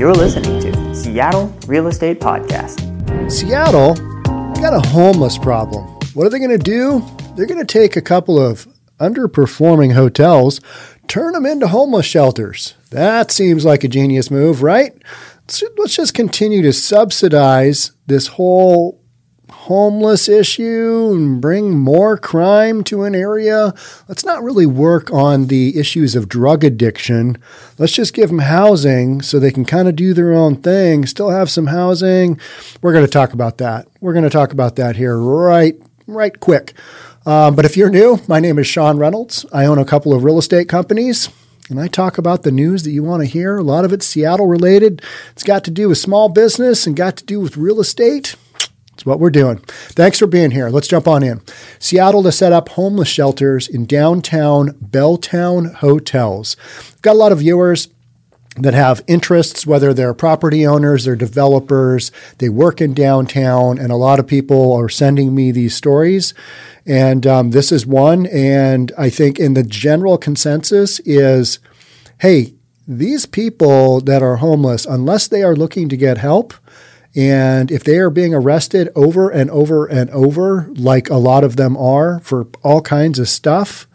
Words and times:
You're 0.00 0.14
listening 0.14 0.58
to 0.62 0.94
Seattle 0.94 1.54
Real 1.66 1.86
Estate 1.86 2.20
Podcast. 2.20 2.80
Seattle 3.30 3.92
got 4.54 4.72
a 4.72 4.80
homeless 4.88 5.36
problem. 5.36 5.84
What 6.14 6.26
are 6.26 6.30
they 6.30 6.38
going 6.38 6.48
to 6.48 6.56
do? 6.56 7.04
They're 7.36 7.44
going 7.44 7.60
to 7.60 7.66
take 7.70 7.96
a 7.96 8.00
couple 8.00 8.38
of 8.38 8.66
underperforming 8.98 9.92
hotels, 9.92 10.62
turn 11.06 11.34
them 11.34 11.44
into 11.44 11.68
homeless 11.68 12.06
shelters. 12.06 12.76
That 12.88 13.30
seems 13.30 13.66
like 13.66 13.84
a 13.84 13.88
genius 13.88 14.30
move, 14.30 14.62
right? 14.62 14.94
Let's 15.76 15.96
just 15.96 16.14
continue 16.14 16.62
to 16.62 16.72
subsidize 16.72 17.92
this 18.06 18.28
whole 18.28 18.99
homeless 19.70 20.28
issue 20.28 21.12
and 21.12 21.40
bring 21.40 21.78
more 21.78 22.18
crime 22.18 22.82
to 22.82 23.04
an 23.04 23.14
area. 23.14 23.72
Let's 24.08 24.24
not 24.24 24.42
really 24.42 24.66
work 24.66 25.12
on 25.12 25.46
the 25.46 25.78
issues 25.78 26.16
of 26.16 26.28
drug 26.28 26.64
addiction. 26.64 27.38
Let's 27.78 27.92
just 27.92 28.12
give 28.12 28.30
them 28.30 28.40
housing 28.40 29.22
so 29.22 29.38
they 29.38 29.52
can 29.52 29.64
kind 29.64 29.86
of 29.86 29.94
do 29.94 30.12
their 30.12 30.32
own 30.32 30.56
thing, 30.56 31.06
still 31.06 31.30
have 31.30 31.48
some 31.48 31.68
housing. 31.68 32.40
We're 32.82 32.92
going 32.92 33.06
to 33.06 33.10
talk 33.12 33.32
about 33.32 33.58
that. 33.58 33.86
We're 34.00 34.12
going 34.12 34.24
to 34.24 34.28
talk 34.28 34.50
about 34.50 34.74
that 34.74 34.96
here 34.96 35.16
right 35.16 35.80
right 36.08 36.40
quick. 36.40 36.72
Um, 37.24 37.54
but 37.54 37.64
if 37.64 37.76
you're 37.76 37.90
new, 37.90 38.18
my 38.26 38.40
name 38.40 38.58
is 38.58 38.66
Sean 38.66 38.98
Reynolds. 38.98 39.46
I 39.52 39.66
own 39.66 39.78
a 39.78 39.84
couple 39.84 40.12
of 40.12 40.24
real 40.24 40.38
estate 40.38 40.68
companies 40.68 41.28
and 41.68 41.78
I 41.78 41.86
talk 41.86 42.18
about 42.18 42.42
the 42.42 42.50
news 42.50 42.82
that 42.82 42.90
you 42.90 43.04
want 43.04 43.22
to 43.22 43.28
hear. 43.28 43.58
A 43.58 43.62
lot 43.62 43.84
of 43.84 43.92
it's 43.92 44.04
Seattle 44.04 44.48
related. 44.48 45.00
It's 45.30 45.44
got 45.44 45.62
to 45.62 45.70
do 45.70 45.90
with 45.90 45.98
small 45.98 46.28
business 46.28 46.88
and 46.88 46.96
got 46.96 47.16
to 47.18 47.24
do 47.24 47.38
with 47.38 47.56
real 47.56 47.78
estate. 47.78 48.34
It's 49.00 49.06
what 49.06 49.18
we're 49.18 49.30
doing. 49.30 49.56
Thanks 49.56 50.18
for 50.18 50.26
being 50.26 50.50
here. 50.50 50.68
Let's 50.68 50.86
jump 50.86 51.08
on 51.08 51.22
in. 51.22 51.40
Seattle 51.78 52.22
to 52.22 52.30
set 52.30 52.52
up 52.52 52.68
homeless 52.68 53.08
shelters 53.08 53.66
in 53.66 53.86
downtown 53.86 54.72
Belltown 54.72 55.76
hotels. 55.76 56.54
Got 57.00 57.14
a 57.14 57.18
lot 57.18 57.32
of 57.32 57.38
viewers 57.38 57.88
that 58.58 58.74
have 58.74 59.02
interests, 59.06 59.66
whether 59.66 59.94
they're 59.94 60.12
property 60.12 60.66
owners, 60.66 61.06
they're 61.06 61.16
developers, 61.16 62.12
they 62.36 62.50
work 62.50 62.82
in 62.82 62.92
downtown, 62.92 63.78
and 63.78 63.90
a 63.90 63.96
lot 63.96 64.18
of 64.18 64.26
people 64.26 64.74
are 64.74 64.90
sending 64.90 65.34
me 65.34 65.50
these 65.50 65.74
stories. 65.74 66.34
And 66.84 67.26
um, 67.26 67.52
this 67.52 67.72
is 67.72 67.86
one. 67.86 68.26
And 68.26 68.92
I 68.98 69.08
think 69.08 69.38
in 69.38 69.54
the 69.54 69.62
general 69.62 70.18
consensus 70.18 71.00
is 71.06 71.58
hey, 72.18 72.52
these 72.86 73.24
people 73.24 74.02
that 74.02 74.22
are 74.22 74.36
homeless, 74.36 74.84
unless 74.84 75.26
they 75.26 75.42
are 75.42 75.56
looking 75.56 75.88
to 75.88 75.96
get 75.96 76.18
help, 76.18 76.52
and 77.16 77.70
if 77.70 77.82
they 77.84 77.98
are 77.98 78.10
being 78.10 78.34
arrested 78.34 78.88
over 78.94 79.30
and 79.30 79.50
over 79.50 79.86
and 79.86 80.10
over, 80.10 80.68
like 80.74 81.10
a 81.10 81.16
lot 81.16 81.44
of 81.44 81.56
them 81.56 81.76
are 81.76 82.20
for 82.20 82.46
all 82.62 82.80
kinds 82.80 83.18
of 83.18 83.28
stuff, 83.28 83.88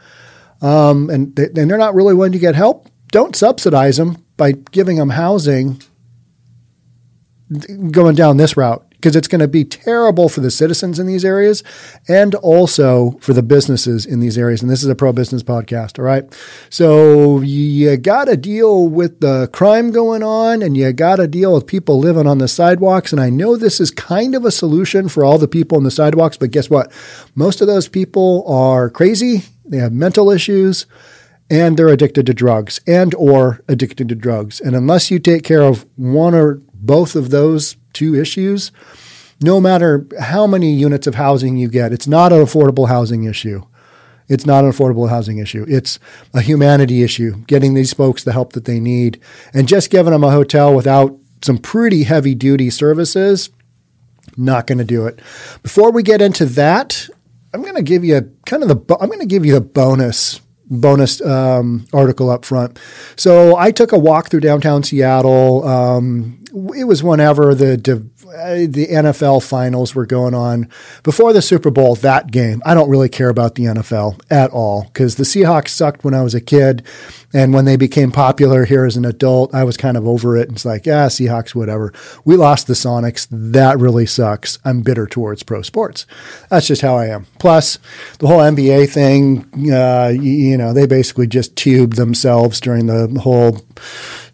um, 0.62 1.10
and, 1.10 1.36
they, 1.36 1.46
and 1.46 1.70
they're 1.70 1.78
not 1.78 1.96
really 1.96 2.14
willing 2.14 2.34
to 2.34 2.40
get 2.40 2.56
help, 2.56 2.90
don't 3.12 3.36
subsidize 3.36 3.98
them 3.98 4.18
by 4.38 4.52
giving 4.52 4.98
them 4.98 5.12
housing 5.12 5.82
going 7.92 8.16
down 8.16 8.38
this 8.38 8.58
route 8.58 8.85
because 9.06 9.16
it's 9.16 9.28
going 9.28 9.40
to 9.40 9.48
be 9.48 9.64
terrible 9.64 10.28
for 10.28 10.40
the 10.40 10.50
citizens 10.50 10.98
in 10.98 11.06
these 11.06 11.24
areas 11.24 11.62
and 12.08 12.34
also 12.34 13.12
for 13.22 13.34
the 13.34 13.44
businesses 13.44 14.04
in 14.04 14.20
these 14.20 14.36
areas. 14.36 14.64
And 14.64 14.72
this 14.72 14.82
is 14.82 14.90
a 14.90 14.96
pro 14.96 15.14
business 15.14 15.44
podcast. 15.44 16.00
All 16.00 16.06
right. 16.06 16.24
So 16.72 17.40
you 17.42 17.98
got 17.98 18.26
to 18.26 18.36
deal 18.36 18.88
with 18.88 19.20
the 19.20 19.48
crime 19.54 19.92
going 19.92 20.24
on 20.24 20.64
and 20.64 20.76
you 20.76 20.92
got 20.92 21.18
to 21.18 21.28
deal 21.28 21.54
with 21.54 21.68
people 21.68 22.00
living 22.00 22.26
on 22.26 22.40
the 22.40 22.48
sidewalks. 22.48 23.12
And 23.12 23.22
I 23.22 23.30
know 23.30 23.56
this 23.56 23.80
is 23.80 23.92
kind 23.92 24.34
of 24.34 24.44
a 24.44 24.50
solution 24.50 25.08
for 25.08 25.24
all 25.24 25.38
the 25.38 25.48
people 25.48 25.78
on 25.78 25.84
the 25.84 25.92
sidewalks, 25.92 26.38
but 26.38 26.50
guess 26.50 26.68
what? 26.68 26.92
Most 27.36 27.62
of 27.62 27.68
those 27.68 27.88
people 27.88 28.44
are 28.48 28.90
crazy. 28.90 29.44
They 29.66 29.78
have 29.78 29.94
mental 29.94 30.32
issues 30.32 30.88
and 31.48 31.78
they're 31.78 31.90
addicted 31.90 32.26
to 32.26 32.34
drugs 32.34 32.80
and 32.88 33.14
or 33.14 33.62
addicted 33.68 34.10
to 34.10 34.16
drugs. 34.16 34.60
And 34.60 34.76
unless 34.76 35.12
you 35.12 35.20
take 35.20 35.44
care 35.44 35.62
of 35.62 35.86
one 35.96 36.34
or 36.34 36.60
both 36.86 37.16
of 37.16 37.30
those 37.30 37.76
two 37.94 38.16
issues, 38.16 38.72
no 39.42 39.60
matter 39.60 40.08
how 40.20 40.48
many 40.48 40.74
units 40.74 41.08
of 41.08 41.16
housing 41.16 41.58
you 41.58 41.68
get, 41.68 41.92
it's 41.92 42.08
not 42.08 42.32
an 42.32 42.40
affordable 42.40 42.88
housing 42.88 43.24
issue. 43.24 43.66
It's 44.28 44.46
not 44.46 44.64
an 44.64 44.72
affordable 44.72 45.10
housing 45.10 45.38
issue. 45.38 45.66
It's 45.68 46.00
a 46.34 46.42
humanity 46.42 47.04
issue, 47.04 47.44
getting 47.46 47.74
these 47.74 47.94
folks 47.94 48.24
the 48.24 48.32
help 48.32 48.54
that 48.54 48.66
they 48.66 48.80
need. 48.80 49.22
And 49.54 49.68
just 49.68 49.92
giving 49.92 50.14
them 50.14 50.24
a 50.24 50.32
hotel 50.32 50.74
without 50.74 51.16
some 51.44 51.60
pretty 51.60 52.04
heavy 52.04 52.34
duty 52.34 52.70
services, 52.72 53.52
not 54.36 54.66
going 54.66 54.80
to 54.80 54.84
do 54.84 55.06
it. 55.06 55.20
Before 55.62 55.92
we 55.92 56.02
get 56.02 56.22
into 56.22 56.46
that, 56.46 57.08
I'm 57.54 57.62
going 57.62 57.76
to 57.76 57.84
give 57.84 58.04
you 58.04 58.32
kind 58.46 58.64
of 58.64 58.70
the 58.70 58.98
I'm 59.00 59.08
going 59.08 59.20
to 59.20 59.26
give 59.26 59.46
you 59.46 59.54
the 59.54 59.62
bonus 59.62 60.42
bonus 60.70 61.22
um, 61.22 61.86
article 61.94 62.30
up 62.30 62.46
front. 62.46 62.80
So 63.16 63.56
I 63.56 63.72
took 63.72 63.92
a 63.92 64.00
walk 64.00 64.30
through 64.30 64.42
downtown 64.42 64.84
Seattle. 64.84 65.68
Um, 65.68 66.44
it 66.76 66.86
was 66.86 67.04
whenever 67.04 67.54
the 67.54 67.74
uh, 67.74 68.15
the 68.26 68.88
NFL 68.88 69.48
finals 69.48 69.94
were 69.94 70.06
going 70.06 70.34
on 70.34 70.70
before 71.04 71.34
the 71.34 71.42
Super 71.42 71.70
Bowl. 71.70 71.96
That 71.96 72.32
game, 72.32 72.62
I 72.66 72.74
don't 72.74 72.90
really 72.90 73.10
care 73.10 73.30
about 73.30 73.56
the 73.56 73.66
NFL 73.66 74.20
at 74.30 74.52
all 74.52 74.84
because 74.86 75.16
the 75.16 75.24
Seahawks 75.24 75.70
sucked 75.70 76.04
when 76.04 76.14
I 76.14 76.22
was 76.22 76.34
a 76.34 76.42
kid, 76.42 76.84
and 77.34 77.54
when 77.54 77.66
they 77.66 77.76
became 77.76 78.12
popular 78.12 78.66
here 78.66 78.86
as 78.86 78.98
an 78.98 79.06
adult, 79.06 79.54
I 79.54 79.64
was 79.64 79.78
kind 79.78 79.98
of 79.98 80.08
over 80.08 80.38
it. 80.38 80.50
It's 80.50 80.66
like, 80.66 80.86
yeah, 80.86 81.08
Seahawks, 81.08 81.54
whatever. 81.54 81.94
We 82.24 82.36
lost 82.36 82.68
the 82.68 82.74
Sonics. 82.74 83.28
That 83.30 83.78
really 83.78 84.06
sucks. 84.06 84.58
I'm 84.66 84.82
bitter 84.82 85.06
towards 85.06 85.44
pro 85.44 85.62
sports. 85.62 86.06
That's 86.50 86.68
just 86.68 86.82
how 86.82 86.96
I 86.96 87.08
am. 87.08 87.28
Plus, 87.40 87.78
the 88.20 88.28
whole 88.28 88.40
NBA 88.40 88.90
thing, 88.90 89.72
uh, 89.72 90.10
you, 90.10 90.32
you 90.32 90.58
know, 90.58 90.74
they 90.74 90.88
basically 90.88 91.28
just 91.28 91.56
tubed 91.56 91.98
themselves 91.98 92.60
during 92.60 92.88
the 92.88 93.20
whole 93.22 93.66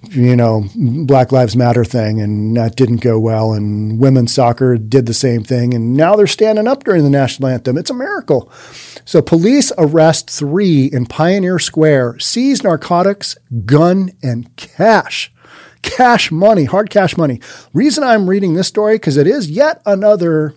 you 0.10 0.36
know, 0.36 0.66
Black 0.76 1.32
Lives 1.32 1.56
Matter 1.56 1.86
thing, 1.86 2.20
and 2.20 2.58
that 2.58 2.76
didn't 2.76 3.02
go 3.02 3.20
well. 3.20 3.54
And 3.54 4.00
women's 4.00 4.34
soccer 4.34 4.78
did 4.78 5.06
the 5.06 5.14
same 5.14 5.44
thing, 5.44 5.74
and 5.74 5.96
now 5.96 6.16
they're 6.16 6.28
standing 6.28 6.68
up 6.68 6.84
during 6.84 7.04
the 7.04 7.10
national 7.10 7.50
anthem. 7.50 7.78
It's 7.78 7.90
a 7.90 7.96
miracle. 7.96 8.52
So, 9.06 9.22
police 9.22 9.72
arrest 9.78 10.30
three 10.30 10.86
in 10.86 11.06
Pioneer 11.06 11.60
Square, 11.60 12.20
seize 12.20 12.64
narcotics, 12.64 13.38
gun, 13.66 14.12
and 14.24 14.56
cash. 14.56 15.32
Cash 15.82 16.32
money, 16.32 16.66
hard 16.66 16.92
cash 16.92 17.18
money. 17.18 17.42
Reason 17.74 18.04
I'm 18.04 18.30
reading 18.30 18.54
this 18.54 18.68
story 18.68 18.96
because 18.96 19.18
it 19.18 19.26
is 19.26 19.50
yet 19.50 19.82
another 19.86 20.54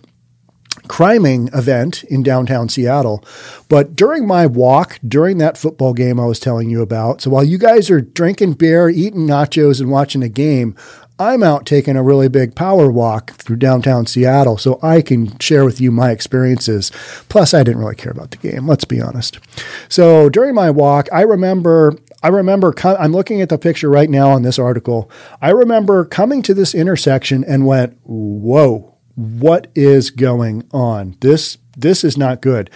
criming 0.87 1.49
event 1.53 2.03
in 2.05 2.23
downtown 2.23 2.69
Seattle. 2.69 3.23
But 3.69 3.95
during 3.95 4.25
my 4.27 4.45
walk, 4.45 4.99
during 5.07 5.37
that 5.39 5.57
football 5.57 5.93
game 5.93 6.19
I 6.19 6.25
was 6.25 6.39
telling 6.39 6.69
you 6.69 6.81
about, 6.81 7.21
so 7.21 7.29
while 7.29 7.43
you 7.43 7.57
guys 7.57 7.89
are 7.89 8.01
drinking 8.01 8.53
beer, 8.53 8.89
eating 8.89 9.27
nachos, 9.27 9.79
and 9.79 9.91
watching 9.91 10.23
a 10.23 10.29
game, 10.29 10.75
I'm 11.17 11.43
out 11.43 11.65
taking 11.65 11.95
a 11.95 12.03
really 12.03 12.27
big 12.27 12.55
power 12.55 12.91
walk 12.91 13.31
through 13.31 13.55
downtown 13.55 14.05
Seattle 14.05 14.57
so 14.57 14.79
I 14.83 15.01
can 15.01 15.39
share 15.39 15.63
with 15.63 15.79
you 15.79 15.89
my 15.89 16.11
experiences. 16.11 16.91
Plus, 17.29 17.53
I 17.53 17.63
didn't 17.63 17.79
really 17.79 17.95
care 17.95 18.11
about 18.11 18.31
the 18.31 18.37
game, 18.37 18.67
let's 18.67 18.83
be 18.83 18.99
honest. 18.99 19.39
So 19.87 20.29
during 20.29 20.53
my 20.53 20.69
walk, 20.71 21.07
I 21.13 21.21
remember 21.21 21.95
I 22.21 22.29
remember 22.29 22.73
I'm 22.83 23.11
looking 23.11 23.39
at 23.41 23.49
the 23.49 23.57
picture 23.59 23.89
right 23.89 24.09
now 24.09 24.31
on 24.31 24.41
this 24.41 24.57
article. 24.57 25.11
I 25.41 25.51
remember 25.51 26.05
coming 26.05 26.41
to 26.41 26.55
this 26.55 26.73
intersection 26.73 27.43
and 27.43 27.67
went, 27.67 27.97
"Whoa, 28.03 28.94
what 29.15 29.67
is 29.75 30.11
going 30.11 30.67
on? 30.71 31.15
This 31.21 31.57
this 31.77 32.03
is 32.03 32.17
not 32.17 32.41
good. 32.41 32.69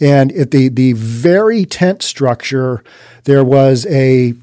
And 0.00 0.32
at 0.32 0.50
the 0.50 0.68
the 0.68 0.92
very 0.92 1.64
tent 1.64 2.02
structure, 2.02 2.82
there 3.24 3.44
was 3.44 3.86
a 3.86 4.34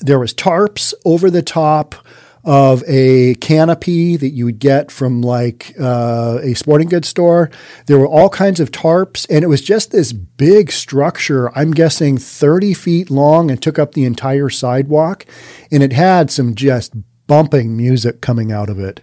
there 0.00 0.18
was 0.18 0.32
tarps 0.32 0.94
over 1.04 1.30
the 1.30 1.42
top 1.42 1.94
of 2.42 2.82
a 2.86 3.34
canopy 3.34 4.16
that 4.16 4.30
you 4.30 4.46
would 4.46 4.58
get 4.58 4.90
from 4.90 5.20
like 5.20 5.74
uh, 5.78 6.38
a 6.42 6.54
sporting 6.54 6.88
goods 6.88 7.08
store. 7.08 7.50
There 7.86 7.98
were 7.98 8.06
all 8.06 8.30
kinds 8.30 8.60
of 8.60 8.70
tarps, 8.70 9.26
and 9.28 9.44
it 9.44 9.48
was 9.48 9.60
just 9.60 9.90
this 9.90 10.12
big 10.12 10.72
structure. 10.72 11.56
I'm 11.56 11.72
guessing 11.72 12.16
30 12.16 12.72
feet 12.72 13.10
long 13.10 13.50
and 13.50 13.60
took 13.60 13.78
up 13.78 13.92
the 13.92 14.06
entire 14.06 14.48
sidewalk, 14.48 15.26
and 15.70 15.82
it 15.82 15.92
had 15.92 16.30
some 16.30 16.54
just 16.54 16.94
bumping 17.26 17.76
music 17.76 18.22
coming 18.22 18.50
out 18.50 18.70
of 18.70 18.80
it. 18.80 19.02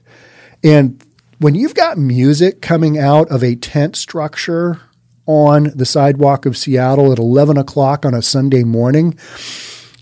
And 0.63 1.03
when 1.39 1.56
you've 1.56 1.75
got 1.75 1.98
music 1.98 2.62
coming 2.62 2.98
out 2.98 3.30
of 3.30 3.44
a 3.44 3.56
tent 3.56 3.95
structure 3.95 4.81
on 5.25 5.72
the 5.75 5.86
sidewalk 5.86 6.45
of 6.45 6.57
Seattle 6.57 7.12
at 7.12 7.19
11 7.19 7.57
o'clock 7.57 8.06
on 8.06 8.13
a 8.13 8.22
Sunday 8.22 8.63
morning, 8.63 9.18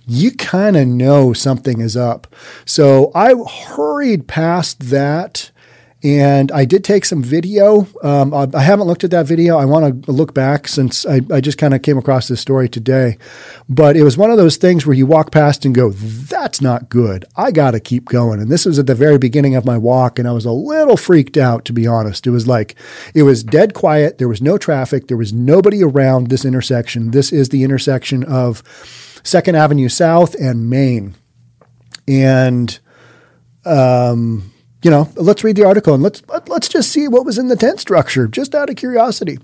you 0.07 0.31
kind 0.31 0.77
of 0.77 0.87
know 0.87 1.33
something 1.33 1.81
is 1.81 1.97
up. 1.97 2.33
So 2.63 3.11
I 3.15 3.33
hurried 3.33 4.27
past 4.27 4.91
that 4.91 5.51
and 6.05 6.51
I 6.51 6.65
did 6.65 6.83
take 6.83 7.03
some 7.03 7.23
video. 7.23 7.87
Um, 8.03 8.31
I, 8.31 8.47
I, 8.53 8.61
haven't 8.61 8.85
looked 8.85 9.03
at 9.03 9.09
that 9.09 9.25
video. 9.25 9.57
I 9.57 9.65
want 9.65 10.05
to 10.05 10.11
look 10.11 10.35
back 10.35 10.67
since 10.67 11.03
I, 11.03 11.21
I 11.31 11.41
just 11.41 11.57
kind 11.57 11.73
of 11.73 11.81
came 11.81 11.97
across 11.97 12.27
this 12.27 12.39
story 12.39 12.69
today. 12.69 13.17
But 13.67 13.97
it 13.97 14.03
was 14.03 14.15
one 14.15 14.29
of 14.29 14.37
those 14.37 14.57
things 14.57 14.85
where 14.85 14.95
you 14.95 15.07
walk 15.07 15.31
past 15.31 15.65
and 15.65 15.73
go, 15.73 15.89
that's 15.89 16.61
not 16.61 16.89
good. 16.89 17.25
I 17.35 17.49
got 17.49 17.71
to 17.71 17.79
keep 17.79 18.05
going. 18.05 18.39
And 18.39 18.51
this 18.51 18.67
was 18.67 18.77
at 18.77 18.85
the 18.85 18.93
very 18.93 19.17
beginning 19.17 19.55
of 19.55 19.65
my 19.65 19.79
walk. 19.79 20.19
And 20.19 20.27
I 20.27 20.31
was 20.31 20.45
a 20.45 20.51
little 20.51 20.95
freaked 20.95 21.37
out, 21.37 21.65
to 21.65 21.73
be 21.73 21.87
honest. 21.87 22.27
It 22.27 22.31
was 22.31 22.47
like, 22.47 22.75
it 23.15 23.23
was 23.23 23.43
dead 23.43 23.73
quiet. 23.73 24.19
There 24.19 24.29
was 24.29 24.43
no 24.43 24.59
traffic. 24.59 25.07
There 25.07 25.17
was 25.17 25.33
nobody 25.33 25.83
around 25.83 26.27
this 26.27 26.45
intersection. 26.45 27.11
This 27.11 27.33
is 27.33 27.49
the 27.49 27.63
intersection 27.63 28.23
of 28.25 28.61
Second 29.23 29.55
Avenue 29.55 29.89
South 29.89 30.35
and 30.35 30.69
Main. 30.69 31.15
And 32.07 32.77
um, 33.65 34.51
you 34.85 34.91
know, 34.91 35.09
let's 35.15 35.43
read 35.43 35.55
the 35.55 35.65
article 35.65 35.95
and 35.95 36.03
let's 36.03 36.21
let's 36.45 36.67
just 36.69 36.91
see 36.91 37.07
what 37.07 37.25
was 37.25 37.39
in 37.39 37.47
the 37.47 37.55
tent 37.55 37.79
structure, 37.79 38.27
just 38.27 38.53
out 38.53 38.69
of 38.69 38.75
curiosity. 38.75 39.39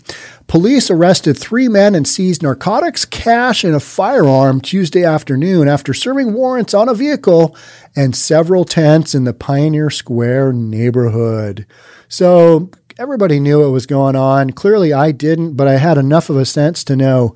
Police 0.46 0.92
arrested 0.92 1.36
three 1.36 1.68
men 1.68 1.96
and 1.96 2.08
seized 2.08 2.44
narcotics, 2.44 3.06
cash, 3.06 3.64
and 3.64 3.74
a 3.74 3.80
firearm 3.80 4.62
Tuesday 4.62 5.04
afternoon 5.04 5.68
after 5.68 5.96
serving 5.96 6.34
warrants 6.34 6.76
on 6.76 6.88
a 6.88 6.94
vehicle 6.94 7.58
and 7.96 8.16
several 8.16 8.66
tents 8.66 9.16
in 9.16 9.24
the 9.24 9.34
Pioneer 9.34 9.90
Square 9.90 10.54
neighborhood. 10.54 11.66
So 12.08 12.70
everybody 13.00 13.40
knew 13.40 13.62
what 13.62 13.72
was 13.72 13.88
going 13.88 14.16
on. 14.16 14.52
Clearly, 14.52 14.94
I 14.94 15.12
didn't, 15.12 15.56
but 15.56 15.68
I 15.68 15.78
had 15.78 15.98
enough 15.98 16.30
of 16.30 16.38
a 16.38 16.46
sense 16.46 16.84
to 16.84 16.96
know 16.96 17.36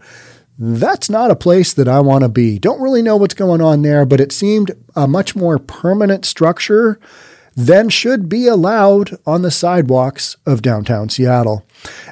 that's 0.59 1.09
not 1.09 1.31
a 1.31 1.35
place 1.35 1.73
that 1.73 1.87
I 1.87 2.01
want 2.01 2.23
to 2.23 2.29
be. 2.29 2.59
Don't 2.59 2.83
really 2.83 3.01
know 3.01 3.17
what's 3.17 3.33
going 3.33 3.61
on 3.61 3.81
there, 3.81 4.05
but 4.05 4.21
it 4.21 4.31
seemed 4.31 4.73
a 4.95 5.07
much 5.07 5.35
more 5.35 5.57
permanent 5.57 6.23
structure 6.23 6.99
then 7.55 7.89
should 7.89 8.27
be 8.27 8.47
allowed 8.47 9.17
on 9.25 9.41
the 9.41 9.51
sidewalks 9.51 10.35
of 10.45 10.61
downtown 10.61 11.09
Seattle. 11.09 11.65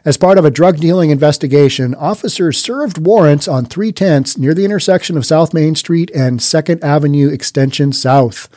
As 0.06 0.18
part 0.18 0.38
of 0.38 0.46
a 0.46 0.52
drug 0.52 0.78
dealing 0.78 1.10
investigation, 1.10 1.94
officers 1.96 2.58
served 2.58 3.06
warrants 3.06 3.46
on 3.48 3.66
three 3.66 3.92
tents 3.92 4.38
near 4.38 4.54
the 4.54 4.66
intersection 4.66 5.18
of 5.18 5.26
South 5.26 5.54
Main 5.54 5.76
Street 5.76 6.10
and 6.12 6.40
2nd 6.40 6.82
Avenue 6.82 7.30
Extension 7.30 7.92
South. 7.92 8.48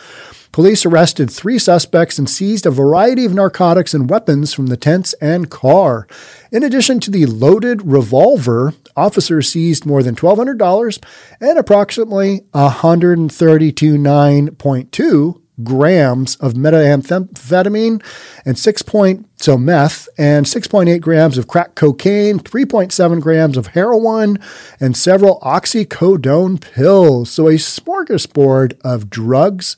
Police 0.53 0.87
arrested 0.87 1.29
three 1.31 1.59
suspects 1.59 2.19
and 2.19 2.31
seized 2.31 2.65
a 2.65 2.71
variety 2.71 3.27
of 3.27 3.35
narcotics 3.35 3.93
and 3.93 4.09
weapons 4.09 4.55
from 4.55 4.69
the 4.69 4.79
tents 4.79 5.13
and 5.15 5.51
car. 5.51 6.07
In 6.51 6.63
addition 6.63 6.99
to 7.01 7.11
the 7.11 7.27
loaded 7.27 7.85
revolver, 7.85 8.73
officers 8.97 9.51
seized 9.51 9.85
more 9.85 10.03
than 10.03 10.17
$1,200 10.17 11.05
and 11.43 11.59
approximately 11.59 12.41
132.9.2 12.55 15.43
grams 15.63 16.37
of 16.37 16.55
methamphetamine 16.55 18.03
and 18.45 18.59
6 18.59 18.83
point, 18.83 19.29
so 19.37 19.57
meth 19.57 20.09
and 20.19 20.47
6.8 20.47 21.01
grams 21.01 21.39
of 21.39 21.49
crack 21.49 21.75
cocaine, 21.75 22.39
3.7 22.39 23.21
grams 23.21 23.57
of 23.57 23.69
heroin, 23.69 24.39
and 24.81 24.97
several 24.97 25.41
oxycodone 25.41 26.61
pills. 26.61 27.31
So 27.31 27.49
a 27.49 27.55
smorgasbord 27.55 28.79
of 28.83 29.11
drugs. 29.11 29.77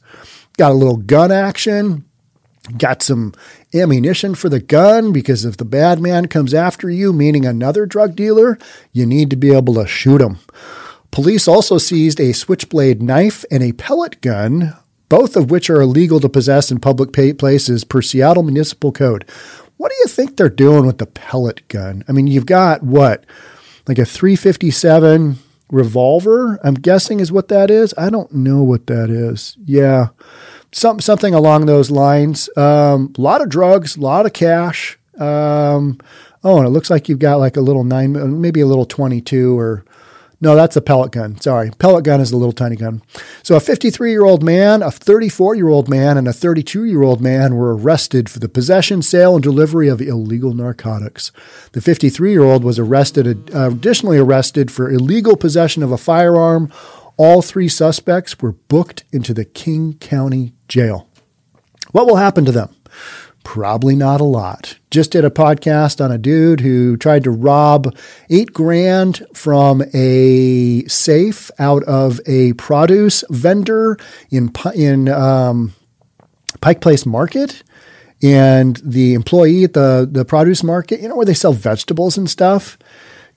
Got 0.57 0.73
a 0.73 0.75
little 0.75 0.97
gun 0.97 1.31
action. 1.31 2.05
Got 2.77 3.03
some 3.03 3.33
ammunition 3.73 4.35
for 4.35 4.49
the 4.49 4.61
gun 4.61 5.13
because 5.13 5.45
if 5.45 5.57
the 5.57 5.65
bad 5.65 6.01
man 6.01 6.27
comes 6.27 6.53
after 6.53 6.91
you, 6.91 7.13
meaning 7.13 7.47
another 7.47 7.87
drug 7.87 8.15
dealer, 8.15 8.59
you 8.93 9.07
need 9.07 9.31
to 9.31 9.37
be 9.37 9.55
able 9.55 9.75
to 9.75 9.87
shoot 9.87 10.21
him. 10.21 10.39
Police 11.11 11.49
also 11.49 11.79
seized 11.79 12.21
a 12.21 12.33
switchblade 12.33 13.03
knife 13.03 13.45
and 13.51 13.63
a 13.63 13.73
pellet 13.73 14.21
gun, 14.21 14.77
both 15.09 15.37
of 15.37 15.51
which 15.51 15.71
are 15.71 15.81
illegal 15.81 16.21
to 16.21 16.29
possess 16.29 16.71
in 16.71 16.81
public 16.81 17.13
places 17.13 17.85
per 17.85 18.03
Seattle 18.03 18.43
Municipal 18.43 18.93
Code. 18.93 19.25
What 19.77 19.91
do 19.91 19.97
you 20.01 20.07
think 20.07 20.37
they're 20.37 20.49
doing 20.49 20.87
with 20.87 20.99
the 20.99 21.07
pellet 21.07 21.67
gun? 21.69 22.05
I 22.09 22.13
mean, 22.13 22.27
you've 22.27 22.47
got 22.47 22.83
what, 22.83 23.25
like 23.87 23.99
a 23.99 24.05
357 24.05 25.37
revolver? 25.71 26.59
I'm 26.65 26.75
guessing 26.75 27.21
is 27.21 27.33
what 27.33 27.49
that 27.49 27.71
is. 27.71 27.95
I 27.97 28.11
don't 28.11 28.33
know 28.33 28.63
what 28.63 28.87
that 28.89 29.11
is. 29.11 29.57
Yeah, 29.65 30.09
some 30.73 31.01
something 31.01 31.35
along 31.35 31.67
those 31.67 31.91
lines. 31.91 32.49
Um, 32.57 33.13
a 33.17 33.21
lot 33.21 33.41
of 33.41 33.49
drugs, 33.49 33.97
a 33.97 34.01
lot 34.01 34.27
of 34.27 34.33
cash. 34.33 34.99
Um, 35.19 35.99
oh, 36.45 36.59
and 36.59 36.67
it 36.67 36.71
looks 36.71 36.91
like 36.91 37.09
you've 37.09 37.19
got 37.19 37.37
like 37.37 37.57
a 37.57 37.61
little 37.61 37.85
nine, 37.85 38.41
maybe 38.41 38.61
a 38.61 38.67
little 38.67 38.87
22 38.87 39.59
or 39.59 39.85
no, 40.40 40.55
that's 40.55 40.76
a 40.76 40.81
pellet 40.81 41.11
gun. 41.11 41.40
Sorry. 41.40 41.70
Pellet 41.79 42.05
gun 42.05 42.20
is 42.20 42.31
a 42.31 42.37
little 42.37 42.52
tiny 42.52 42.76
gun. 42.76 43.02
So 43.43 43.56
a 43.56 43.61
53 43.61 44.11
year 44.11 44.25
old 44.25 44.44
man, 44.44 44.82
a 44.82 44.90
34 44.90 45.56
year 45.56 45.69
old 45.69 45.88
man, 45.88 46.17
and 46.17 46.29
a 46.29 46.32
32 46.32 46.85
year 46.85 47.02
old 47.02 47.20
man 47.20 47.56
were 47.56 47.76
arrested 47.76 48.31
for 48.31 48.38
the 48.38 48.49
possession, 48.49 49.02
sale, 49.02 49.35
and 49.35 49.43
delivery 49.43 49.88
of 49.88 50.00
illegal 50.00 50.55
narcotics. 50.55 51.32
The 51.73 51.81
53 51.81 52.31
year 52.31 52.44
old 52.44 52.62
was 52.62 52.79
arrested, 52.79 53.52
uh, 53.52 53.70
additionally 53.70 54.19
arrested 54.19 54.70
for 54.70 54.88
illegal 54.90 55.37
possession 55.37 55.82
of 55.82 55.90
a 55.90 55.99
firearm. 55.99 56.73
All 57.17 57.43
three 57.43 57.69
suspects 57.69 58.38
were 58.40 58.52
booked 58.52 59.02
into 59.12 59.35
the 59.35 59.44
King 59.44 59.94
County 59.94 60.52
Jail. 60.69 61.08
What 61.90 62.06
will 62.06 62.17
happen 62.17 62.44
to 62.44 62.52
them? 62.52 62.75
Probably 63.44 63.96
not 63.96 64.20
a 64.20 64.25
lot. 64.25 64.79
Just 64.90 65.12
did 65.12 65.25
a 65.25 65.31
podcast 65.31 66.05
on 66.05 66.12
a 66.12 66.19
dude 66.19 66.61
who 66.61 66.96
tried 66.96 67.25
to 67.25 67.31
rob 67.31 67.96
eight 68.29 68.52
grand 68.52 69.25
from 69.32 69.82
a 69.94 70.85
safe 70.85 71.50
out 71.58 71.82
of 71.85 72.20
a 72.26 72.52
produce 72.55 73.25
vendor 73.31 73.96
in 74.31 74.52
in 74.75 75.08
um, 75.08 75.73
Pike 76.61 76.81
Place 76.81 77.06
Market. 77.06 77.62
And 78.23 78.81
the 78.85 79.14
employee 79.14 79.64
at 79.64 79.75
the, 79.75 80.08
the 80.11 80.25
produce 80.25 80.64
market, 80.64 81.00
you 81.00 81.08
know, 81.08 81.14
where 81.14 81.25
they 81.25 81.35
sell 81.35 81.52
vegetables 81.52 82.19
and 82.19 82.29
stuff, 82.29 82.76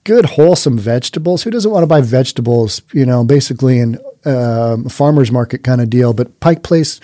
good 0.04 0.26
wholesome 0.26 0.78
vegetables. 0.78 1.44
Who 1.44 1.52
doesn't 1.52 1.70
want 1.70 1.84
to 1.84 1.88
buy 1.88 2.02
vegetables? 2.02 2.82
You 2.92 3.06
know, 3.06 3.24
basically 3.24 3.78
in 3.80 4.00
uh, 4.26 4.78
a 4.84 4.90
farmer's 4.90 5.32
market 5.32 5.64
kind 5.64 5.82
of 5.82 5.90
deal. 5.90 6.14
But 6.14 6.40
Pike 6.40 6.64
Place 6.64 7.00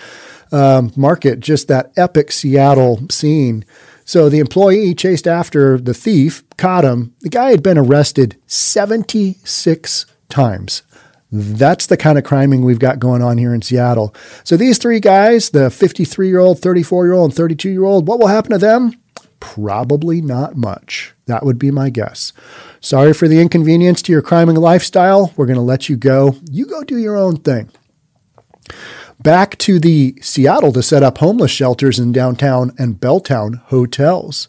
um, 0.52 0.92
market, 0.96 1.40
just 1.40 1.68
that 1.68 1.92
epic 1.96 2.32
Seattle 2.32 3.00
scene. 3.10 3.64
So 4.04 4.28
the 4.28 4.38
employee 4.38 4.94
chased 4.94 5.26
after 5.26 5.78
the 5.78 5.94
thief, 5.94 6.42
caught 6.56 6.84
him. 6.84 7.14
The 7.20 7.28
guy 7.28 7.50
had 7.50 7.62
been 7.62 7.76
arrested 7.76 8.36
76 8.46 10.06
times. 10.28 10.82
That's 11.30 11.86
the 11.86 11.98
kind 11.98 12.16
of 12.16 12.24
criming 12.24 12.64
we've 12.64 12.78
got 12.78 13.00
going 13.00 13.20
on 13.20 13.36
here 13.36 13.52
in 13.52 13.60
Seattle. 13.60 14.14
So 14.44 14.56
these 14.56 14.78
three 14.78 14.98
guys, 14.98 15.50
the 15.50 15.70
53 15.70 16.26
year 16.26 16.38
old, 16.38 16.58
34 16.58 17.04
year 17.04 17.12
old, 17.12 17.32
and 17.32 17.36
32 17.36 17.68
year 17.68 17.84
old, 17.84 18.08
what 18.08 18.18
will 18.18 18.28
happen 18.28 18.52
to 18.52 18.58
them? 18.58 18.94
Probably 19.40 20.22
not 20.22 20.56
much. 20.56 21.14
That 21.26 21.44
would 21.44 21.58
be 21.58 21.70
my 21.70 21.90
guess. 21.90 22.32
Sorry 22.80 23.12
for 23.12 23.28
the 23.28 23.40
inconvenience 23.40 24.00
to 24.02 24.12
your 24.12 24.22
criming 24.22 24.56
lifestyle. 24.56 25.34
We're 25.36 25.46
going 25.46 25.56
to 25.56 25.62
let 25.62 25.90
you 25.90 25.96
go. 25.96 26.36
You 26.50 26.64
go 26.64 26.82
do 26.82 26.96
your 26.96 27.16
own 27.16 27.36
thing 27.36 27.70
back 29.20 29.58
to 29.58 29.78
the 29.78 30.16
Seattle 30.20 30.72
to 30.72 30.82
set 30.82 31.02
up 31.02 31.18
homeless 31.18 31.50
shelters 31.50 31.98
in 31.98 32.12
downtown 32.12 32.72
and 32.78 33.00
Belltown 33.00 33.60
hotels. 33.64 34.48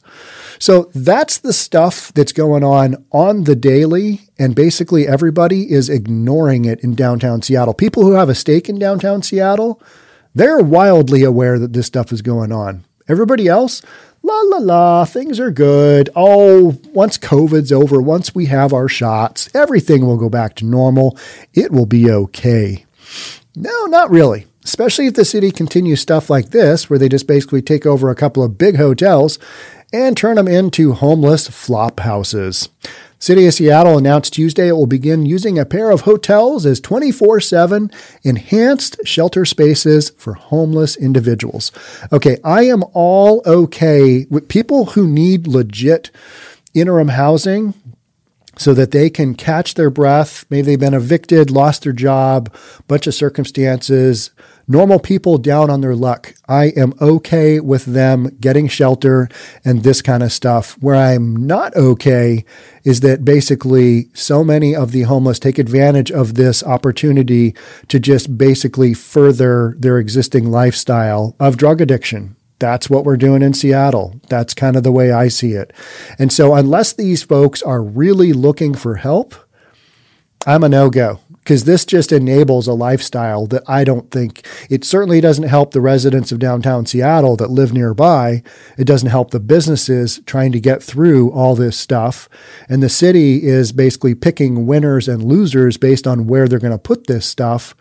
So 0.59 0.91
that's 0.93 1.37
the 1.37 1.53
stuff 1.53 2.13
that's 2.13 2.31
going 2.31 2.63
on 2.63 3.03
on 3.11 3.45
the 3.45 3.55
daily. 3.55 4.21
And 4.37 4.55
basically 4.55 5.07
everybody 5.07 5.71
is 5.71 5.89
ignoring 5.89 6.65
it 6.65 6.81
in 6.81 6.95
downtown 6.95 7.41
Seattle. 7.41 7.73
People 7.73 8.03
who 8.03 8.13
have 8.13 8.29
a 8.29 8.35
stake 8.35 8.69
in 8.69 8.77
downtown 8.77 9.21
Seattle, 9.21 9.81
they're 10.35 10.59
wildly 10.59 11.23
aware 11.23 11.57
that 11.59 11.73
this 11.73 11.87
stuff 11.87 12.11
is 12.11 12.21
going 12.21 12.51
on. 12.51 12.85
Everybody 13.07 13.47
else, 13.47 13.81
la 14.21 14.39
la 14.41 14.57
la, 14.57 15.05
things 15.05 15.39
are 15.39 15.49
good. 15.49 16.09
Oh, 16.15 16.79
once 16.93 17.17
COVID's 17.17 17.71
over, 17.71 17.99
once 17.99 18.35
we 18.35 18.45
have 18.45 18.71
our 18.71 18.87
shots, 18.87 19.49
everything 19.55 20.05
will 20.05 20.17
go 20.17 20.29
back 20.29 20.55
to 20.57 20.65
normal. 20.65 21.17
It 21.55 21.71
will 21.71 21.87
be 21.87 22.11
okay. 22.11 22.85
No, 23.55 23.85
not 23.85 24.11
really 24.11 24.45
especially 24.63 25.07
if 25.07 25.13
the 25.13 25.25
city 25.25 25.51
continues 25.51 26.01
stuff 26.01 26.29
like 26.29 26.49
this, 26.49 26.89
where 26.89 26.99
they 26.99 27.09
just 27.09 27.27
basically 27.27 27.61
take 27.61 27.85
over 27.85 28.09
a 28.09 28.15
couple 28.15 28.43
of 28.43 28.57
big 28.57 28.77
hotels 28.77 29.39
and 29.91 30.15
turn 30.15 30.35
them 30.35 30.47
into 30.47 30.93
homeless 30.93 31.47
flop 31.47 31.99
houses. 31.99 32.69
City 33.21 33.45
of 33.47 33.53
Seattle 33.53 33.97
announced 33.97 34.33
Tuesday 34.33 34.69
it 34.69 34.73
will 34.73 34.85
begin 34.87 35.25
using 35.25 35.59
a 35.59 35.65
pair 35.65 35.91
of 35.91 36.01
hotels 36.01 36.65
as 36.65 36.79
24 36.79 37.41
7 37.41 37.91
enhanced 38.23 38.95
shelter 39.03 39.43
spaces 39.43 40.11
for 40.11 40.35
homeless 40.35 40.95
individuals. 40.95 41.73
Okay, 42.13 42.37
I 42.45 42.63
am 42.63 42.83
all 42.93 43.41
okay 43.45 44.25
with 44.29 44.47
people 44.47 44.85
who 44.85 45.05
need 45.05 45.47
legit 45.47 46.11
interim 46.73 47.09
housing 47.09 47.73
so 48.59 48.73
that 48.73 48.91
they 48.91 49.09
can 49.09 49.33
catch 49.33 49.75
their 49.75 49.89
breath. 49.89 50.45
Maybe 50.49 50.63
they've 50.63 50.79
been 50.79 50.93
evicted, 50.93 51.49
lost 51.49 51.83
their 51.83 51.93
job, 51.93 52.53
bunch 52.89 53.07
of 53.07 53.13
circumstances, 53.13 54.31
normal 54.67 54.99
people 54.99 55.37
down 55.37 55.69
on 55.69 55.79
their 55.79 55.95
luck. 55.95 56.33
I 56.47 56.65
am 56.75 56.93
okay 56.99 57.61
with 57.61 57.85
them 57.85 58.35
getting 58.41 58.67
shelter 58.67 59.29
and 59.63 59.81
this 59.81 60.01
kind 60.01 60.21
of 60.21 60.33
stuff. 60.33 60.73
Where 60.81 60.95
I'm 60.95 61.47
not 61.47 61.73
okay 61.77 62.43
is 62.83 62.99
that 62.99 63.23
basically 63.23 64.09
so 64.13 64.43
many 64.43 64.75
of 64.75 64.91
the 64.91 65.03
homeless 65.03 65.39
take 65.39 65.57
advantage 65.57 66.11
of 66.11 66.33
this 66.33 66.61
opportunity 66.61 67.55
to 67.87 67.97
just 67.97 68.37
basically 68.37 68.93
further 68.93 69.73
their 69.79 69.97
existing 69.99 70.51
lifestyle 70.51 71.33
of 71.39 71.55
drug 71.55 71.79
addiction. 71.79 72.35
That's 72.59 72.89
what 72.89 73.05
we're 73.05 73.17
doing 73.17 73.41
in 73.41 73.53
Seattle. 73.53 74.19
That's 74.29 74.53
kind 74.53 74.75
of 74.75 74.83
the 74.83 74.91
way 74.91 75.11
I 75.11 75.27
see 75.29 75.53
it. 75.53 75.73
And 76.17 76.31
so, 76.31 76.53
unless 76.53 76.93
these 76.93 77.23
folks 77.23 77.61
are 77.61 77.81
really 77.81 78.33
looking 78.33 78.73
for 78.73 78.95
help, 78.95 79.33
I'm 80.45 80.63
a 80.63 80.69
no 80.69 80.89
go 80.89 81.19
because 81.49 81.63
this 81.63 81.83
just 81.83 82.11
enables 82.11 82.67
a 82.67 82.73
lifestyle 82.73 83.47
that 83.47 83.63
I 83.67 83.83
don't 83.83 84.11
think 84.11 84.45
it 84.69 84.85
certainly 84.85 85.19
doesn't 85.19 85.47
help 85.47 85.71
the 85.71 85.81
residents 85.81 86.31
of 86.31 86.39
downtown 86.39 86.85
Seattle 86.85 87.35
that 87.37 87.49
live 87.49 87.73
nearby. 87.73 88.43
It 88.77 88.85
doesn't 88.85 89.09
help 89.09 89.31
the 89.31 89.39
businesses 89.39 90.21
trying 90.27 90.51
to 90.51 90.59
get 90.59 90.83
through 90.83 91.31
all 91.31 91.55
this 91.55 91.75
stuff. 91.75 92.29
And 92.69 92.83
the 92.83 92.87
city 92.87 93.43
is 93.43 93.71
basically 93.71 94.13
picking 94.13 94.67
winners 94.67 95.07
and 95.07 95.23
losers 95.23 95.77
based 95.77 96.05
on 96.05 96.27
where 96.27 96.47
they're 96.47 96.59
going 96.59 96.71
to 96.71 96.77
put 96.77 97.07
this 97.07 97.25
stuff. 97.25 97.75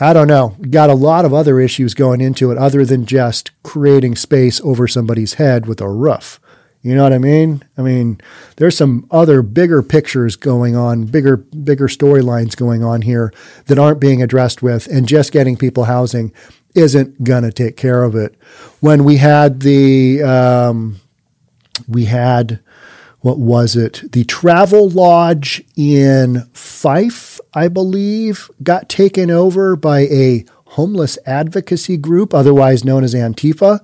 I 0.00 0.12
don't 0.14 0.28
know. 0.28 0.56
Got 0.70 0.90
a 0.90 0.94
lot 0.94 1.24
of 1.24 1.34
other 1.34 1.60
issues 1.60 1.92
going 1.94 2.20
into 2.20 2.50
it 2.50 2.58
other 2.58 2.84
than 2.86 3.04
just 3.04 3.50
creating 3.62 4.16
space 4.16 4.60
over 4.62 4.88
somebody's 4.88 5.34
head 5.34 5.66
with 5.66 5.80
a 5.80 5.90
roof. 5.90 6.40
You 6.82 6.94
know 6.94 7.02
what 7.02 7.12
I 7.12 7.18
mean? 7.18 7.62
I 7.76 7.82
mean, 7.82 8.18
there's 8.56 8.76
some 8.76 9.06
other 9.10 9.42
bigger 9.42 9.82
pictures 9.82 10.34
going 10.34 10.74
on, 10.74 11.04
bigger 11.04 11.36
bigger 11.36 11.88
storylines 11.88 12.56
going 12.56 12.82
on 12.82 13.02
here 13.02 13.34
that 13.66 13.78
aren't 13.78 14.00
being 14.00 14.22
addressed 14.22 14.62
with, 14.62 14.86
and 14.86 15.06
just 15.06 15.30
getting 15.30 15.58
people 15.58 15.84
housing 15.84 16.32
isn't 16.74 17.22
gonna 17.22 17.52
take 17.52 17.76
care 17.76 18.02
of 18.02 18.14
it. 18.14 18.34
When 18.80 19.04
we 19.04 19.18
had 19.18 19.60
the 19.60 20.22
um, 20.22 21.00
we 21.86 22.06
had 22.06 22.60
what 23.20 23.38
was 23.38 23.76
it? 23.76 24.12
The 24.12 24.24
Travel 24.24 24.88
Lodge 24.88 25.62
in 25.76 26.48
Fife, 26.54 27.29
I 27.54 27.68
believe, 27.68 28.50
got 28.62 28.88
taken 28.88 29.30
over 29.30 29.76
by 29.76 30.00
a 30.00 30.44
homeless 30.66 31.18
advocacy 31.26 31.96
group, 31.96 32.32
otherwise 32.32 32.84
known 32.84 33.04
as 33.04 33.14
Antifa. 33.14 33.80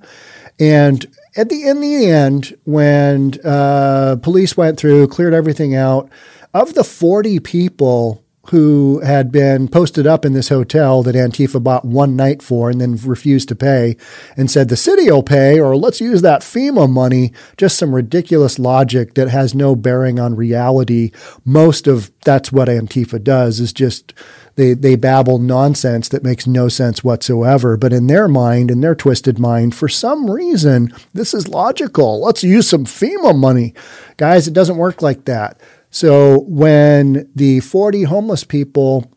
And 0.59 1.05
at 1.35 1.49
the 1.49 1.67
in 1.67 1.81
the 1.81 2.05
end, 2.05 2.57
when 2.63 3.39
uh, 3.43 4.17
police 4.21 4.57
went 4.57 4.79
through, 4.79 5.07
cleared 5.07 5.33
everything 5.33 5.75
out, 5.75 6.09
of 6.53 6.73
the 6.73 6.83
40 6.83 7.39
people 7.39 8.23
who 8.49 8.99
had 9.01 9.31
been 9.31 9.67
posted 9.67 10.07
up 10.07 10.23
in 10.23 10.33
this 10.33 10.49
hotel 10.49 11.03
that 11.03 11.15
Antifa 11.15 11.61
bought 11.61 11.83
one 11.83 12.15
night 12.15 12.41
for 12.41 12.69
and 12.69 12.79
then 12.79 12.95
refused 12.95 13.49
to 13.49 13.55
pay 13.55 13.97
and 14.37 14.49
said 14.49 14.69
the 14.69 14.77
city 14.77 15.11
will 15.11 15.23
pay 15.23 15.59
or 15.59 15.75
let's 15.75 15.99
use 15.99 16.21
that 16.21 16.41
FEMA 16.41 16.89
money. 16.89 17.33
Just 17.57 17.77
some 17.77 17.93
ridiculous 17.93 18.57
logic 18.57 19.15
that 19.15 19.29
has 19.29 19.53
no 19.53 19.75
bearing 19.75 20.19
on 20.19 20.35
reality. 20.35 21.11
Most 21.43 21.87
of 21.87 22.11
that's 22.23 22.51
what 22.51 22.69
Antifa 22.69 23.21
does 23.21 23.59
is 23.59 23.73
just 23.73 24.13
they, 24.55 24.73
they 24.73 24.95
babble 24.95 25.37
nonsense 25.37 26.09
that 26.09 26.23
makes 26.23 26.47
no 26.47 26.67
sense 26.67 27.03
whatsoever. 27.03 27.77
But 27.77 27.93
in 27.93 28.07
their 28.07 28.27
mind, 28.27 28.71
in 28.71 28.81
their 28.81 28.95
twisted 28.95 29.37
mind, 29.37 29.75
for 29.75 29.87
some 29.87 30.29
reason, 30.29 30.91
this 31.13 31.33
is 31.33 31.47
logical. 31.47 32.21
Let's 32.21 32.43
use 32.43 32.67
some 32.67 32.85
FEMA 32.85 33.37
money. 33.37 33.75
Guys, 34.17 34.47
it 34.47 34.53
doesn't 34.53 34.77
work 34.77 35.01
like 35.01 35.25
that. 35.25 35.59
So 35.99 36.41
when 36.41 37.27
the 37.33 37.59
40 37.59 38.03
homeless 38.03 38.43
people 38.43 39.11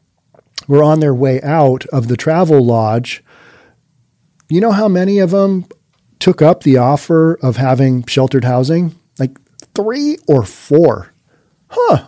were 0.67 0.83
on 0.83 1.01
their 1.01 1.15
way 1.15 1.39
out 1.43 1.85
of 1.93 2.09
the 2.09 2.17
travel 2.17 2.65
lodge, 2.65 3.23
you 4.49 4.63
know 4.63 4.73
how 4.73 4.89
many 4.89 5.19
of 5.19 5.31
them 5.31 5.67
took 6.21 6.41
up 6.41 6.63
the 6.63 6.79
offer 6.79 7.35
of 7.43 7.59
having 7.59 8.07
sheltered 8.07 8.45
housing? 8.45 8.99
Like 9.19 9.37
three 9.75 10.17
or 10.27 10.43
four. 10.43 11.13
Huh. 11.69 12.07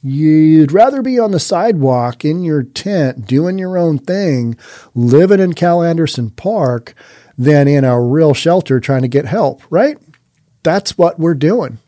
You'd 0.00 0.72
rather 0.72 1.02
be 1.02 1.18
on 1.18 1.32
the 1.32 1.38
sidewalk 1.38 2.24
in 2.24 2.42
your 2.42 2.62
tent 2.62 3.26
doing 3.26 3.58
your 3.58 3.76
own 3.76 3.98
thing, 3.98 4.56
living 4.94 5.40
in 5.40 5.52
Cal 5.52 5.82
Anderson 5.82 6.30
Park, 6.30 6.94
than 7.36 7.68
in 7.68 7.84
a 7.84 8.00
real 8.00 8.32
shelter 8.32 8.80
trying 8.80 9.02
to 9.02 9.08
get 9.08 9.26
help, 9.26 9.60
right? 9.68 9.98
That's 10.62 10.96
what 10.96 11.18
we're 11.18 11.34
doing. 11.34 11.80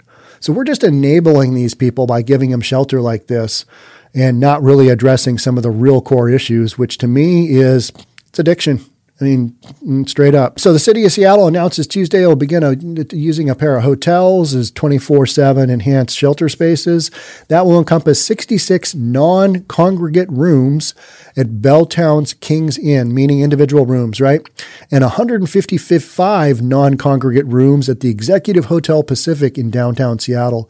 So 0.43 0.53
we're 0.53 0.65
just 0.65 0.83
enabling 0.83 1.55
these 1.55 1.73
people 1.73 2.07
by 2.07 2.23
giving 2.23 2.51
them 2.51 2.61
shelter 2.61 3.01
like 3.01 3.29
this 3.29 3.65
and 4.13 4.41
not 4.41 4.61
really 4.61 4.89
addressing 4.89 5.39
some 5.39 5.57
of 5.57 5.63
the 5.63 5.71
real 5.71 6.03
core 6.03 6.29
issues, 6.29 6.77
which 6.77 6.99
to 6.99 7.07
me 7.07 7.51
is 7.51 7.93
it's 8.27 8.41
addiction. 8.41 8.85
I 9.23 9.25
mean, 9.25 9.57
mm, 9.87 10.09
straight 10.09 10.35
up. 10.35 10.59
So 10.59 10.73
the 10.73 10.81
city 10.81 11.05
of 11.05 11.13
Seattle 11.13 11.47
announces 11.47 11.87
Tuesday 11.87 12.27
will 12.27 12.35
begin 12.35 12.65
a, 12.65 12.75
using 13.15 13.49
a 13.49 13.55
pair 13.55 13.77
of 13.77 13.85
hotels 13.85 14.53
as 14.53 14.73
24 14.73 15.27
7 15.27 15.71
enhanced 15.71 16.19
shelter 16.19 16.49
spaces. 16.49 17.13
That 17.47 17.65
will 17.65 17.79
encompass 17.79 18.25
66 18.27 18.97
non 18.97 19.61
congregate 19.67 20.29
rooms 20.29 20.95
at 21.37 21.63
Belltown's 21.63 22.35
King's 22.35 22.77
Inn, 22.77 23.15
meaning 23.15 23.43
individual 23.43 23.87
rooms, 23.87 24.21
right? 24.21 24.43
And 24.91 25.03
155 25.03 26.61
non 26.61 26.99
congregate 26.99 27.47
rooms 27.47 27.89
at 27.89 28.01
the 28.01 28.11
Executive 28.11 28.65
Hotel 28.65 29.05
Pacific 29.05 29.57
in 29.57 29.71
downtown 29.71 30.19
Seattle. 30.19 30.69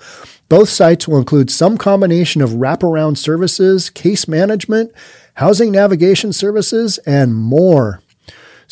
Both 0.50 0.68
sites 0.68 1.09
will 1.09 1.16
include 1.16 1.50
some 1.50 1.78
combination 1.78 2.42
of 2.42 2.50
wraparound 2.50 3.16
services, 3.16 3.88
case 3.88 4.28
management, 4.28 4.92
housing 5.37 5.73
navigation 5.73 6.35
services, 6.35 6.99
and 7.06 7.35
more. 7.35 8.01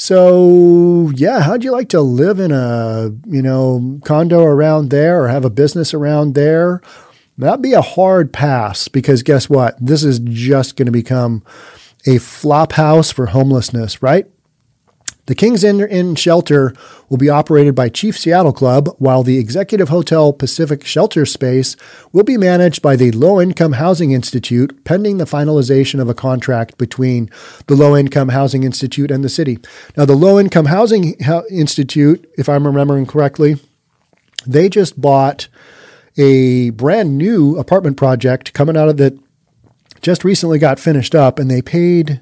So, 0.01 1.13
yeah, 1.15 1.43
how'd 1.43 1.63
you 1.63 1.73
like 1.73 1.91
to 1.91 2.01
live 2.01 2.41
in 2.41 2.53
a, 2.53 3.11
you 3.27 3.43
know, 3.43 4.01
condo 4.03 4.43
around 4.43 4.89
there 4.89 5.23
or 5.23 5.29
have 5.29 5.45
a 5.45 5.51
business 5.51 5.93
around 5.93 6.35
there? 6.35 6.81
That'd 7.37 7.61
be 7.61 7.75
a 7.75 7.83
hard 7.83 8.33
pass 8.33 8.89
because 8.89 9.23
guess 9.23 9.51
what? 9.51 9.77
This 9.79 10.03
is 10.03 10.19
just 10.21 10.77
going 10.77 10.87
to 10.87 10.93
become 10.93 11.45
a 12.07 12.17
flop 12.17 12.73
house 12.73 13.11
for 13.11 13.27
homelessness, 13.27 14.03
right? 14.03 14.27
The 15.31 15.37
King's 15.37 15.63
Inn, 15.63 15.79
Inn 15.81 16.17
Shelter 16.17 16.75
will 17.09 17.17
be 17.17 17.29
operated 17.29 17.77
by 17.77 17.89
Chief 17.89 18.19
Seattle 18.19 18.53
Club, 18.53 18.89
while 18.99 19.23
the 19.23 19.39
Executive 19.39 19.89
Hotel 19.89 20.33
Pacific 20.33 20.85
Shelter 20.85 21.25
Space 21.25 21.77
will 22.13 22.25
be 22.25 22.37
managed 22.37 22.83
by 22.83 22.97
the 22.97 23.13
Low 23.13 23.41
Income 23.41 23.75
Housing 23.75 24.11
Institute, 24.11 24.83
pending 24.83 25.19
the 25.19 25.27
finalization 25.27 26.01
of 26.01 26.09
a 26.09 26.15
contract 26.15 26.79
between 26.79 27.31
the 27.69 27.77
Low 27.77 27.97
Income 27.97 28.31
Housing 28.31 28.65
Institute 28.65 29.13
and 29.13 29.23
the 29.23 29.29
city. 29.29 29.59
Now, 29.97 30.05
the 30.05 30.17
Low 30.17 30.37
Income 30.37 30.67
Housing 30.67 31.15
Institute, 31.49 32.29
if 32.37 32.49
I'm 32.49 32.67
remembering 32.67 33.07
correctly, 33.07 33.55
they 34.49 34.69
just 34.69 35.01
bought 35.01 35.47
a 36.17 36.71
brand 36.71 37.17
new 37.17 37.57
apartment 37.57 37.97
project 37.97 38.53
coming 38.53 38.77
out 38.77 38.89
of 38.89 38.97
that 38.97 39.17
just 40.03 40.25
recently 40.25 40.59
got 40.59 40.81
finished 40.81 41.15
up, 41.15 41.39
and 41.39 41.49
they 41.49 41.63
paid 41.63 42.21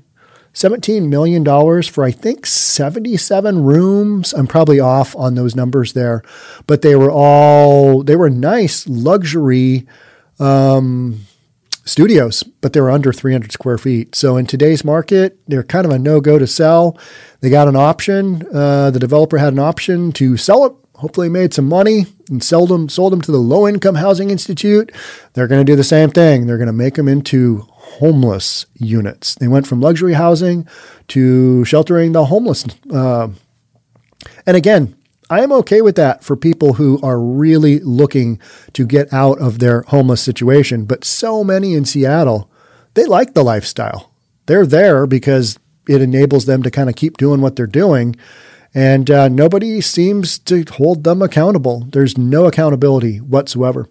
$17 0.54 1.08
million 1.08 1.44
for, 1.82 2.04
I 2.04 2.10
think, 2.10 2.46
77 2.46 3.62
rooms. 3.62 4.32
I'm 4.32 4.46
probably 4.46 4.80
off 4.80 5.14
on 5.16 5.34
those 5.34 5.54
numbers 5.54 5.92
there, 5.92 6.22
but 6.66 6.82
they 6.82 6.96
were 6.96 7.10
all, 7.10 8.02
they 8.02 8.16
were 8.16 8.30
nice 8.30 8.88
luxury 8.88 9.86
um, 10.40 11.20
studios, 11.84 12.42
but 12.42 12.72
they 12.72 12.80
were 12.80 12.90
under 12.90 13.12
300 13.12 13.52
square 13.52 13.78
feet. 13.78 14.14
So 14.14 14.36
in 14.36 14.46
today's 14.46 14.84
market, 14.84 15.38
they're 15.46 15.62
kind 15.62 15.86
of 15.86 15.92
a 15.92 15.98
no 15.98 16.20
go 16.20 16.38
to 16.38 16.46
sell. 16.46 16.98
They 17.40 17.50
got 17.50 17.68
an 17.68 17.76
option. 17.76 18.46
Uh, 18.52 18.90
the 18.90 18.98
developer 18.98 19.38
had 19.38 19.52
an 19.52 19.58
option 19.58 20.12
to 20.12 20.36
sell 20.36 20.64
it. 20.66 20.72
Hopefully, 20.96 21.28
made 21.28 21.54
some 21.54 21.68
money 21.68 22.06
and 22.28 22.42
sold 22.42 22.70
them 22.70 22.88
sold 22.88 23.12
them 23.12 23.20
to 23.20 23.30
the 23.30 23.38
Low 23.38 23.68
Income 23.68 23.94
Housing 23.94 24.30
Institute. 24.30 24.90
They're 25.32 25.46
going 25.46 25.64
to 25.64 25.72
do 25.72 25.76
the 25.76 25.84
same 25.84 26.10
thing. 26.10 26.46
They're 26.46 26.58
going 26.58 26.66
to 26.66 26.72
make 26.72 26.94
them 26.94 27.06
into 27.06 27.68
homeless 27.98 28.66
units. 28.74 29.34
They 29.34 29.48
went 29.48 29.66
from 29.66 29.80
luxury 29.80 30.14
housing 30.14 30.66
to 31.08 31.64
sheltering 31.64 32.12
the 32.12 32.26
homeless. 32.26 32.64
Uh, 32.90 33.28
and 34.46 34.56
again, 34.56 34.94
I 35.30 35.42
am 35.42 35.52
okay 35.52 35.82
with 35.82 35.96
that 35.96 36.24
for 36.24 36.36
people 36.36 36.74
who 36.74 36.98
are 37.02 37.20
really 37.20 37.80
looking 37.80 38.40
to 38.72 38.86
get 38.86 39.12
out 39.12 39.38
of 39.38 39.58
their 39.58 39.82
homeless 39.82 40.22
situation. 40.22 40.84
But 40.86 41.04
so 41.04 41.44
many 41.44 41.74
in 41.74 41.84
Seattle, 41.84 42.50
they 42.94 43.04
like 43.04 43.34
the 43.34 43.44
lifestyle. 43.44 44.10
They're 44.46 44.66
there 44.66 45.06
because 45.06 45.58
it 45.86 46.00
enables 46.00 46.46
them 46.46 46.62
to 46.62 46.70
kind 46.70 46.88
of 46.88 46.96
keep 46.96 47.18
doing 47.18 47.40
what 47.40 47.56
they're 47.56 47.66
doing. 47.66 48.16
And 48.74 49.10
uh, 49.10 49.28
nobody 49.28 49.80
seems 49.80 50.38
to 50.40 50.64
hold 50.70 51.04
them 51.04 51.20
accountable. 51.20 51.86
There's 51.90 52.16
no 52.16 52.46
accountability 52.46 53.18
whatsoever. 53.18 53.88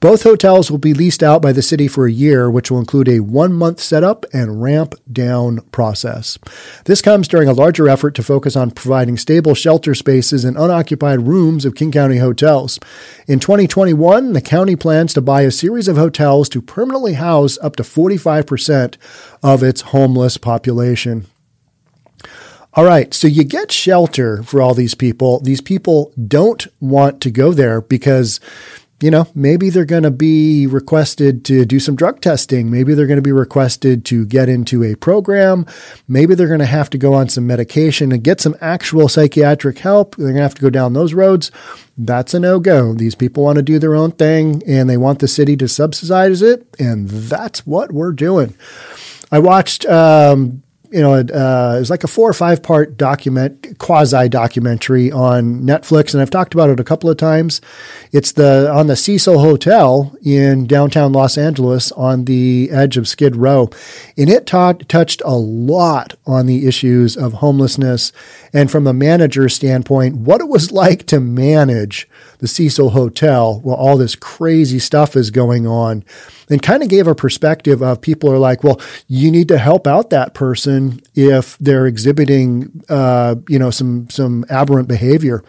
Both 0.00 0.24
hotels 0.24 0.70
will 0.70 0.78
be 0.78 0.92
leased 0.92 1.22
out 1.22 1.40
by 1.40 1.52
the 1.52 1.62
city 1.62 1.88
for 1.88 2.06
a 2.06 2.12
year, 2.12 2.50
which 2.50 2.70
will 2.70 2.78
include 2.78 3.08
a 3.08 3.20
one 3.20 3.52
month 3.52 3.80
setup 3.80 4.26
and 4.32 4.62
ramp 4.62 4.94
down 5.10 5.60
process. 5.72 6.38
This 6.84 7.00
comes 7.00 7.28
during 7.28 7.48
a 7.48 7.54
larger 7.54 7.88
effort 7.88 8.14
to 8.16 8.22
focus 8.22 8.56
on 8.56 8.70
providing 8.72 9.16
stable 9.16 9.54
shelter 9.54 9.94
spaces 9.94 10.44
in 10.44 10.56
unoccupied 10.56 11.26
rooms 11.26 11.64
of 11.64 11.74
King 11.74 11.92
County 11.92 12.18
hotels. 12.18 12.78
In 13.26 13.40
2021, 13.40 14.32
the 14.32 14.40
county 14.40 14.76
plans 14.76 15.14
to 15.14 15.20
buy 15.22 15.42
a 15.42 15.50
series 15.50 15.88
of 15.88 15.96
hotels 15.96 16.48
to 16.50 16.60
permanently 16.60 17.14
house 17.14 17.58
up 17.62 17.76
to 17.76 17.82
45% 17.82 18.96
of 19.42 19.62
its 19.62 19.80
homeless 19.80 20.36
population. 20.36 21.26
All 22.74 22.84
right, 22.84 23.14
so 23.14 23.26
you 23.26 23.42
get 23.42 23.72
shelter 23.72 24.42
for 24.42 24.60
all 24.60 24.74
these 24.74 24.94
people. 24.94 25.40
These 25.40 25.62
people 25.62 26.12
don't 26.28 26.66
want 26.78 27.22
to 27.22 27.30
go 27.30 27.54
there 27.54 27.80
because 27.80 28.38
you 29.00 29.10
know, 29.10 29.28
maybe 29.34 29.68
they're 29.68 29.84
going 29.84 30.04
to 30.04 30.10
be 30.10 30.66
requested 30.66 31.44
to 31.44 31.66
do 31.66 31.78
some 31.78 31.96
drug 31.96 32.22
testing. 32.22 32.70
Maybe 32.70 32.94
they're 32.94 33.06
going 33.06 33.18
to 33.18 33.22
be 33.22 33.32
requested 33.32 34.06
to 34.06 34.24
get 34.24 34.48
into 34.48 34.82
a 34.82 34.94
program. 34.94 35.66
Maybe 36.08 36.34
they're 36.34 36.46
going 36.46 36.60
to 36.60 36.66
have 36.66 36.88
to 36.90 36.98
go 36.98 37.12
on 37.12 37.28
some 37.28 37.46
medication 37.46 38.10
and 38.10 38.24
get 38.24 38.40
some 38.40 38.56
actual 38.60 39.08
psychiatric 39.08 39.80
help. 39.80 40.16
They're 40.16 40.28
going 40.28 40.36
to 40.36 40.42
have 40.42 40.54
to 40.54 40.62
go 40.62 40.70
down 40.70 40.94
those 40.94 41.12
roads. 41.12 41.50
That's 41.98 42.32
a 42.32 42.40
no 42.40 42.58
go. 42.58 42.94
These 42.94 43.14
people 43.14 43.44
want 43.44 43.56
to 43.56 43.62
do 43.62 43.78
their 43.78 43.94
own 43.94 44.12
thing 44.12 44.62
and 44.66 44.88
they 44.88 44.96
want 44.96 45.18
the 45.18 45.28
city 45.28 45.58
to 45.58 45.68
subsidize 45.68 46.40
it. 46.40 46.66
And 46.78 47.08
that's 47.08 47.66
what 47.66 47.92
we're 47.92 48.12
doing. 48.12 48.56
I 49.30 49.40
watched 49.40 49.84
um, 49.84 50.62
you 50.90 51.00
know, 51.00 51.14
uh, 51.14 51.74
it 51.76 51.80
was 51.80 51.90
like 51.90 52.04
a 52.04 52.08
four 52.08 52.28
or 52.28 52.32
five 52.32 52.62
part 52.62 52.96
document, 52.96 53.78
quasi 53.78 54.28
documentary 54.28 55.10
on 55.12 55.62
Netflix, 55.62 56.12
and 56.12 56.22
I've 56.22 56.30
talked 56.30 56.54
about 56.54 56.70
it 56.70 56.80
a 56.80 56.84
couple 56.84 57.10
of 57.10 57.16
times. 57.16 57.60
It's 58.12 58.32
the 58.32 58.70
on 58.72 58.86
the 58.86 58.96
Cecil 58.96 59.38
Hotel 59.38 60.16
in 60.22 60.66
downtown 60.66 61.12
Los 61.12 61.36
Angeles 61.36 61.92
on 61.92 62.24
the 62.24 62.70
edge 62.70 62.96
of 62.96 63.08
Skid 63.08 63.36
Row, 63.36 63.70
and 64.16 64.30
it 64.30 64.46
touched 64.46 65.22
a 65.24 65.36
lot 65.36 66.14
on 66.26 66.46
the 66.46 66.66
issues 66.66 67.16
of 67.16 67.34
homelessness 67.34 68.12
and 68.52 68.70
from 68.70 68.86
a 68.86 68.94
manager's 68.94 69.54
standpoint, 69.54 70.16
what 70.16 70.40
it 70.40 70.48
was 70.48 70.72
like 70.76 71.06
to 71.06 71.20
manage 71.20 72.08
the 72.38 72.48
Cecil 72.48 72.90
Hotel 72.90 73.60
while 73.60 73.76
all 73.76 73.96
this 73.96 74.14
crazy 74.14 74.78
stuff 74.78 75.16
is 75.16 75.30
going 75.30 75.66
on 75.66 76.04
and 76.50 76.62
kind 76.62 76.82
of 76.82 76.88
gave 76.88 77.06
a 77.06 77.14
perspective 77.14 77.82
of 77.82 78.00
people 78.00 78.30
are 78.30 78.38
like, 78.38 78.62
well, 78.62 78.80
you 79.08 79.30
need 79.30 79.48
to 79.48 79.58
help 79.58 79.86
out 79.86 80.10
that 80.10 80.34
person 80.34 81.00
if 81.14 81.58
they're 81.58 81.86
exhibiting, 81.86 82.82
uh, 82.88 83.36
you 83.48 83.58
know, 83.58 83.70
some, 83.70 84.08
some 84.10 84.44
aberrant 84.48 84.88
behavior. 84.88 85.42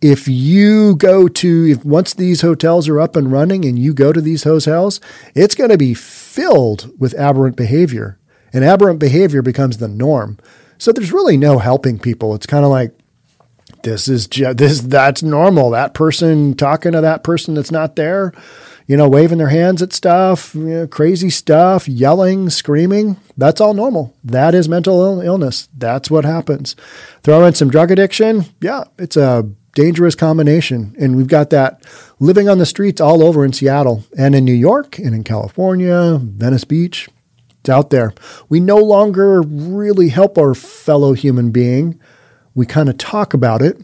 If 0.00 0.28
you 0.28 0.96
go 0.96 1.28
to, 1.28 1.70
if 1.70 1.84
once 1.84 2.14
these 2.14 2.42
hotels 2.42 2.88
are 2.88 3.00
up 3.00 3.16
and 3.16 3.32
running 3.32 3.64
and 3.64 3.78
you 3.78 3.94
go 3.94 4.12
to 4.12 4.20
these 4.20 4.44
hotels, 4.44 5.00
it's 5.34 5.54
going 5.54 5.70
to 5.70 5.78
be 5.78 5.94
filled 5.94 6.92
with 7.00 7.14
aberrant 7.14 7.56
behavior 7.56 8.18
and 8.52 8.64
aberrant 8.64 9.00
behavior 9.00 9.42
becomes 9.42 9.78
the 9.78 9.88
norm. 9.88 10.38
So 10.78 10.92
there's 10.92 11.12
really 11.12 11.36
no 11.36 11.58
helping 11.58 11.98
people. 11.98 12.34
It's 12.34 12.46
kind 12.46 12.64
of 12.64 12.70
like, 12.70 12.92
this 13.84 14.08
is 14.08 14.26
just, 14.26 14.58
this 14.58 14.80
that's 14.80 15.22
normal. 15.22 15.70
That 15.70 15.94
person 15.94 16.54
talking 16.54 16.92
to 16.92 17.00
that 17.00 17.22
person 17.22 17.54
that's 17.54 17.70
not 17.70 17.96
there, 17.96 18.32
you 18.86 18.96
know, 18.96 19.08
waving 19.08 19.38
their 19.38 19.48
hands 19.48 19.80
at 19.80 19.92
stuff, 19.92 20.54
you 20.54 20.62
know, 20.62 20.86
crazy 20.86 21.30
stuff, 21.30 21.88
yelling, 21.88 22.50
screaming. 22.50 23.16
That's 23.36 23.60
all 23.60 23.72
normal. 23.74 24.14
That 24.24 24.54
is 24.54 24.68
mental 24.68 25.00
Ill- 25.00 25.20
illness. 25.20 25.68
That's 25.76 26.10
what 26.10 26.24
happens. 26.24 26.74
Throw 27.22 27.44
in 27.44 27.54
some 27.54 27.70
drug 27.70 27.90
addiction. 27.90 28.44
Yeah, 28.60 28.84
it's 28.98 29.16
a 29.16 29.48
dangerous 29.74 30.14
combination. 30.14 30.94
And 30.98 31.16
we've 31.16 31.28
got 31.28 31.50
that 31.50 31.84
living 32.18 32.48
on 32.48 32.58
the 32.58 32.66
streets 32.66 33.00
all 33.00 33.22
over 33.22 33.44
in 33.44 33.52
Seattle 33.52 34.04
and 34.16 34.34
in 34.34 34.44
New 34.44 34.52
York 34.52 34.98
and 34.98 35.14
in 35.14 35.24
California, 35.24 36.18
Venice 36.20 36.64
Beach. 36.64 37.08
It's 37.60 37.70
out 37.70 37.90
there. 37.90 38.12
We 38.48 38.60
no 38.60 38.76
longer 38.76 39.40
really 39.40 40.10
help 40.10 40.36
our 40.36 40.54
fellow 40.54 41.14
human 41.14 41.50
being 41.50 41.98
we 42.54 42.66
kind 42.66 42.88
of 42.88 42.98
talk 42.98 43.34
about 43.34 43.62
it, 43.62 43.80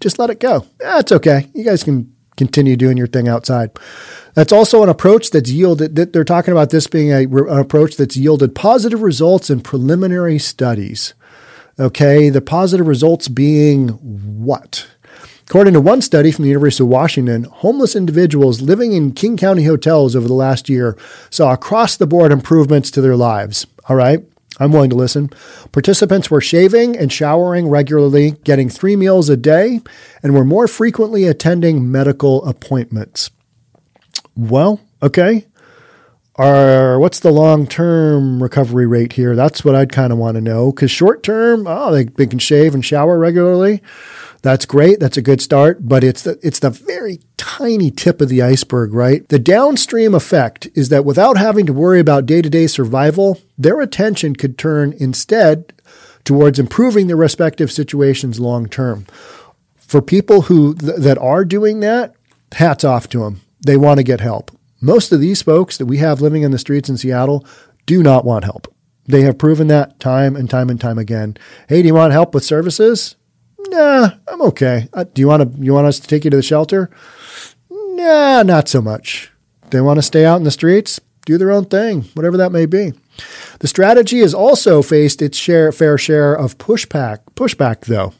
just 0.00 0.18
let 0.18 0.30
it 0.30 0.40
go. 0.40 0.66
It's 0.80 1.12
okay. 1.12 1.48
You 1.54 1.64
guys 1.64 1.82
can 1.82 2.14
continue 2.36 2.76
doing 2.76 2.96
your 2.96 3.06
thing 3.06 3.28
outside. 3.28 3.70
That's 4.34 4.52
also 4.52 4.82
an 4.82 4.88
approach 4.88 5.30
that's 5.30 5.50
yielded, 5.50 5.96
that 5.96 6.12
they're 6.12 6.24
talking 6.24 6.52
about 6.52 6.70
this 6.70 6.86
being 6.86 7.10
a, 7.10 7.24
an 7.24 7.58
approach 7.58 7.96
that's 7.96 8.16
yielded 8.16 8.54
positive 8.54 9.02
results 9.02 9.50
in 9.50 9.60
preliminary 9.60 10.38
studies. 10.38 11.14
Okay, 11.80 12.28
the 12.28 12.40
positive 12.40 12.86
results 12.86 13.28
being 13.28 13.88
what? 13.88 14.86
According 15.48 15.74
to 15.74 15.80
one 15.80 16.02
study 16.02 16.30
from 16.30 16.42
the 16.42 16.50
University 16.50 16.84
of 16.84 16.88
Washington, 16.88 17.44
homeless 17.44 17.96
individuals 17.96 18.60
living 18.60 18.92
in 18.92 19.12
King 19.12 19.36
County 19.36 19.64
hotels 19.64 20.14
over 20.14 20.28
the 20.28 20.34
last 20.34 20.68
year 20.68 20.96
saw 21.30 21.52
across 21.52 21.96
the 21.96 22.06
board 22.06 22.32
improvements 22.32 22.90
to 22.90 23.00
their 23.00 23.16
lives. 23.16 23.66
All 23.88 23.96
right. 23.96 24.24
I'm 24.58 24.72
willing 24.72 24.90
to 24.90 24.96
listen. 24.96 25.30
Participants 25.72 26.30
were 26.30 26.40
shaving 26.40 26.96
and 26.96 27.12
showering 27.12 27.68
regularly, 27.68 28.32
getting 28.44 28.68
three 28.68 28.96
meals 28.96 29.28
a 29.28 29.36
day, 29.36 29.80
and 30.22 30.34
were 30.34 30.44
more 30.44 30.66
frequently 30.66 31.24
attending 31.24 31.90
medical 31.90 32.44
appointments. 32.44 33.30
Well, 34.36 34.80
okay. 35.02 35.46
Our, 36.38 37.00
what's 37.00 37.18
the 37.18 37.32
long 37.32 37.66
term 37.66 38.40
recovery 38.40 38.86
rate 38.86 39.14
here? 39.14 39.34
That's 39.34 39.64
what 39.64 39.74
I'd 39.74 39.90
kind 39.90 40.12
of 40.12 40.18
want 40.18 40.36
to 40.36 40.40
know. 40.40 40.70
Because 40.70 40.90
short 40.90 41.24
term, 41.24 41.66
oh, 41.66 41.90
they, 41.90 42.04
they 42.04 42.26
can 42.26 42.38
shave 42.38 42.74
and 42.74 42.84
shower 42.84 43.18
regularly. 43.18 43.82
That's 44.42 44.64
great. 44.64 45.00
That's 45.00 45.16
a 45.16 45.22
good 45.22 45.40
start, 45.40 45.88
but 45.88 46.04
it's 46.04 46.22
the, 46.22 46.38
it's 46.42 46.60
the 46.60 46.70
very 46.70 47.18
tiny 47.36 47.90
tip 47.90 48.20
of 48.20 48.28
the 48.28 48.40
iceberg, 48.40 48.94
right? 48.94 49.28
The 49.28 49.40
downstream 49.40 50.14
effect 50.14 50.68
is 50.76 50.90
that 50.90 51.04
without 51.04 51.36
having 51.36 51.66
to 51.66 51.72
worry 51.72 51.98
about 51.98 52.26
day 52.26 52.40
to 52.40 52.48
day 52.48 52.68
survival, 52.68 53.40
their 53.58 53.80
attention 53.80 54.36
could 54.36 54.56
turn 54.56 54.94
instead 54.98 55.72
towards 56.24 56.60
improving 56.60 57.08
their 57.08 57.16
respective 57.16 57.72
situations 57.72 58.38
long 58.38 58.68
term. 58.68 59.06
For 59.76 60.00
people 60.00 60.42
who 60.42 60.74
th- 60.74 60.96
that 60.98 61.18
are 61.18 61.44
doing 61.44 61.80
that, 61.80 62.14
hats 62.52 62.84
off 62.84 63.08
to 63.08 63.20
them. 63.20 63.40
They 63.66 63.76
want 63.76 63.98
to 63.98 64.04
get 64.04 64.20
help. 64.20 64.52
Most 64.80 65.10
of 65.12 65.20
these 65.20 65.42
folks 65.42 65.76
that 65.76 65.86
we 65.86 65.98
have 65.98 66.20
living 66.20 66.42
in 66.42 66.52
the 66.52 66.58
streets 66.58 66.88
in 66.88 66.96
Seattle 66.96 67.44
do 67.86 68.02
not 68.02 68.24
want 68.24 68.44
help. 68.44 68.72
They 69.06 69.22
have 69.22 69.38
proven 69.38 69.66
that 69.68 69.98
time 69.98 70.36
and 70.36 70.48
time 70.48 70.70
and 70.70 70.80
time 70.80 70.98
again. 70.98 71.36
Hey, 71.68 71.82
do 71.82 71.88
you 71.88 71.94
want 71.94 72.12
help 72.12 72.34
with 72.34 72.44
services? 72.44 73.16
Nah, 73.58 74.10
I'm 74.28 74.42
okay. 74.42 74.88
Uh, 74.92 75.04
do 75.04 75.20
you 75.20 75.26
want 75.26 75.42
to? 75.42 75.62
You 75.62 75.74
want 75.74 75.86
us 75.86 75.98
to 75.98 76.06
take 76.06 76.24
you 76.24 76.30
to 76.30 76.36
the 76.36 76.42
shelter? 76.42 76.90
Nah, 77.70 78.42
not 78.42 78.68
so 78.68 78.80
much. 78.80 79.32
They 79.70 79.80
want 79.80 79.98
to 79.98 80.02
stay 80.02 80.24
out 80.24 80.36
in 80.36 80.44
the 80.44 80.50
streets, 80.50 81.00
do 81.26 81.38
their 81.38 81.50
own 81.50 81.64
thing, 81.64 82.02
whatever 82.14 82.36
that 82.36 82.52
may 82.52 82.66
be. 82.66 82.92
The 83.58 83.68
strategy 83.68 84.20
has 84.20 84.32
also 84.32 84.80
faced 84.80 85.20
its 85.20 85.36
share, 85.36 85.72
fair 85.72 85.98
share 85.98 86.34
of 86.34 86.56
pushback, 86.58 87.18
pushback 87.34 87.80
though, 87.80 88.14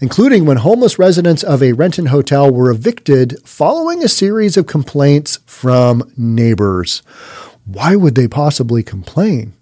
including 0.00 0.44
when 0.44 0.58
homeless 0.58 0.98
residents 0.98 1.42
of 1.42 1.62
a 1.62 1.72
Renton 1.72 2.06
hotel 2.06 2.50
were 2.50 2.70
evicted 2.70 3.36
following 3.44 4.02
a 4.02 4.08
series 4.08 4.56
of 4.56 4.66
complaints 4.66 5.38
from 5.46 6.12
neighbors. 6.16 7.02
Why 7.64 7.96
would 7.96 8.14
they 8.14 8.28
possibly 8.28 8.82
complain? 8.82 9.54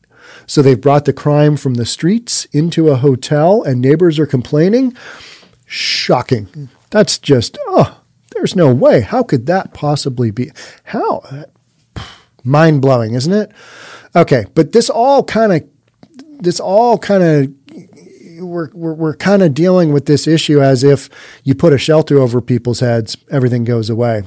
So 0.46 0.62
they've 0.62 0.80
brought 0.80 1.04
the 1.04 1.12
crime 1.12 1.56
from 1.56 1.74
the 1.74 1.86
streets 1.86 2.46
into 2.46 2.88
a 2.88 2.96
hotel 2.96 3.62
and 3.62 3.80
neighbors 3.80 4.18
are 4.18 4.26
complaining. 4.26 4.96
Shocking. 5.66 6.68
That's 6.90 7.18
just, 7.18 7.56
oh, 7.68 8.00
there's 8.32 8.56
no 8.56 8.74
way. 8.74 9.02
How 9.02 9.22
could 9.22 9.46
that 9.46 9.74
possibly 9.74 10.30
be? 10.30 10.50
How? 10.84 11.44
Mind 12.42 12.82
blowing, 12.82 13.14
isn't 13.14 13.32
it? 13.32 13.52
Okay, 14.16 14.46
but 14.54 14.72
this 14.72 14.90
all 14.90 15.22
kind 15.22 15.52
of, 15.52 15.68
this 16.40 16.58
all 16.58 16.98
kind 16.98 17.22
of, 17.22 17.59
we're, 18.40 18.70
we're, 18.72 18.94
we're 18.94 19.16
kind 19.16 19.42
of 19.42 19.54
dealing 19.54 19.92
with 19.92 20.06
this 20.06 20.26
issue 20.26 20.60
as 20.62 20.82
if 20.82 21.08
you 21.44 21.54
put 21.54 21.72
a 21.72 21.78
shelter 21.78 22.18
over 22.18 22.40
people's 22.40 22.80
heads, 22.80 23.16
everything 23.30 23.64
goes 23.64 23.90
away. 23.90 24.24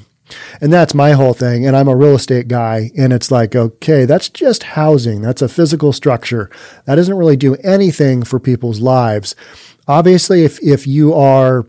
And 0.61 0.71
that's 0.71 0.93
my 0.93 1.11
whole 1.11 1.33
thing. 1.33 1.65
And 1.65 1.75
I'm 1.75 1.87
a 1.87 1.95
real 1.95 2.15
estate 2.15 2.47
guy. 2.47 2.91
And 2.97 3.11
it's 3.11 3.29
like, 3.29 3.55
okay, 3.55 4.05
that's 4.05 4.29
just 4.29 4.63
housing. 4.63 5.21
That's 5.21 5.41
a 5.41 5.49
physical 5.49 5.93
structure. 5.93 6.49
That 6.85 6.95
doesn't 6.95 7.17
really 7.17 7.37
do 7.37 7.55
anything 7.57 8.23
for 8.23 8.39
people's 8.39 8.79
lives. 8.79 9.35
Obviously, 9.87 10.43
if, 10.43 10.61
if 10.63 10.87
you 10.87 11.13
are 11.13 11.65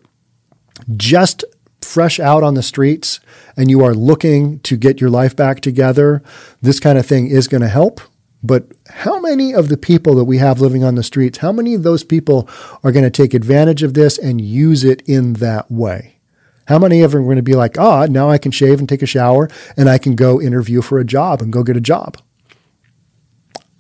just 0.97 1.45
fresh 1.81 2.19
out 2.19 2.43
on 2.43 2.55
the 2.55 2.63
streets 2.63 3.21
and 3.57 3.71
you 3.71 3.85
are 3.85 3.95
looking 3.95 4.61
to 4.61 4.77
get 4.77 5.01
your 5.01 5.11
life 5.11 5.35
back 5.35 5.61
together, 5.61 6.23
this 6.63 6.81
kind 6.81 6.99
of 6.99 7.07
thing 7.07 7.27
is 7.27 7.49
going 7.49 7.61
to 7.61 7.69
help. 7.69 8.01
But 8.45 8.67
how 8.91 9.21
many 9.21 9.55
of 9.55 9.71
the 9.71 9.79
people 9.79 10.15
that 10.17 10.27
we 10.27 10.37
have 10.37 10.61
living 10.61 10.85
on 10.85 10.97
the 10.97 11.03
streets, 11.03 11.39
how 11.39 11.51
many 11.51 11.73
of 11.73 11.83
those 11.83 12.05
people 12.05 12.47
are 12.85 12.93
going 12.93 13.05
to 13.05 13.11
take 13.11 13.33
advantage 13.33 13.83
of 13.83 13.95
this 13.95 14.19
and 14.19 14.39
use 14.39 14.85
it 14.85 15.03
in 15.07 15.33
that 15.35 15.71
way? 15.71 16.19
How 16.67 16.79
many 16.79 17.01
of 17.01 17.13
them 17.13 17.23
are 17.23 17.25
going 17.25 17.37
to 17.37 17.43
be 17.43 17.55
like, 17.55 17.79
ah, 17.79 18.03
oh, 18.03 18.07
now 18.07 18.29
I 18.29 18.37
can 18.37 18.53
shave 18.53 18.79
and 18.79 18.89
take 18.89 19.01
a 19.01 19.07
shower 19.07 19.49
and 19.79 19.89
I 19.89 19.97
can 19.97 20.15
go 20.15 20.43
interview 20.43 20.83
for 20.83 20.99
a 20.99 21.05
job 21.05 21.41
and 21.41 21.51
go 21.53 21.63
get 21.63 21.77
a 21.77 21.81
job? 21.81 22.19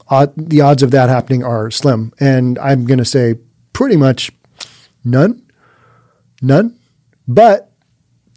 Uh, 0.09 0.29
the 0.35 0.63
odds 0.63 0.83
of 0.83 0.91
that 0.93 1.11
happening 1.11 1.45
are 1.45 1.71
slim. 1.71 2.15
And 2.19 2.59
I'm 2.59 2.87
going 2.87 2.99
to 2.99 3.05
say 3.05 3.37
pretty 3.75 3.97
much 3.97 4.33
none. 5.05 5.47
None. 6.41 6.79
But 7.29 7.71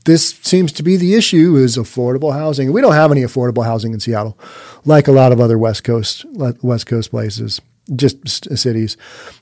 this 0.08 0.40
seems 0.42 0.72
to 0.72 0.84
be 0.84 0.96
the 0.96 1.16
issue 1.16 1.58
is 1.58 1.78
affordable 1.78 2.34
housing. 2.34 2.72
We 2.72 2.82
don't 2.82 2.94
have 2.94 3.12
any 3.12 3.22
affordable 3.22 3.66
housing 3.66 3.94
in 3.94 4.00
Seattle, 4.00 4.40
like 4.86 5.10
a 5.10 5.12
lot 5.12 5.34
of 5.34 5.42
other 5.42 5.58
West 5.58 5.84
Coast 5.84 6.26
West 6.34 6.88
Coast 6.88 7.12
places 7.12 7.62
just 7.96 8.48
uh, 8.48 8.56
cities. 8.56 8.98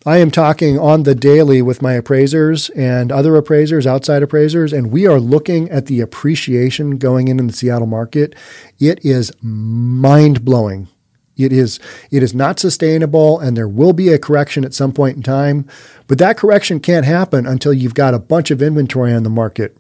I 0.06 0.17
am 0.17 0.32
talking 0.32 0.78
on 0.78 1.04
the 1.04 1.15
daily 1.15 1.62
with 1.62 1.82
my 1.82 1.93
appraisers 1.93 2.69
and 2.71 3.12
other 3.12 3.36
appraisers, 3.36 3.88
outside 3.88 4.23
appraisers, 4.23 4.73
and 4.73 4.91
we 4.91 5.08
are 5.08 5.19
looking 5.19 5.69
at 5.69 5.86
the 5.86 6.01
appreciation 6.01 6.97
going 6.97 7.28
in 7.28 7.39
in 7.39 7.47
the 7.47 7.54
Seattle 7.54 7.88
market. 7.88 8.36
It 8.80 9.04
is 9.06 9.32
mind 9.41 10.43
blowing. 10.45 10.88
It 11.38 11.51
is 11.51 11.80
it 12.12 12.23
is 12.23 12.34
not 12.34 12.60
sustainable, 12.60 13.39
and 13.39 13.56
there 13.56 13.67
will 13.67 13.93
be 13.93 14.10
a 14.10 14.19
correction 14.19 14.65
at 14.65 14.73
some 14.73 14.93
point 14.93 15.17
in 15.17 15.23
time. 15.23 15.67
But 16.08 16.17
that 16.19 16.38
correction 16.38 16.80
can't 16.80 17.06
happen 17.06 17.45
until 17.45 17.73
you've 17.73 17.93
got 17.93 18.13
a 18.13 18.19
bunch 18.19 18.51
of 18.51 18.62
inventory 18.62 19.13
on 19.13 19.23
the 19.23 19.30
market. 19.30 19.78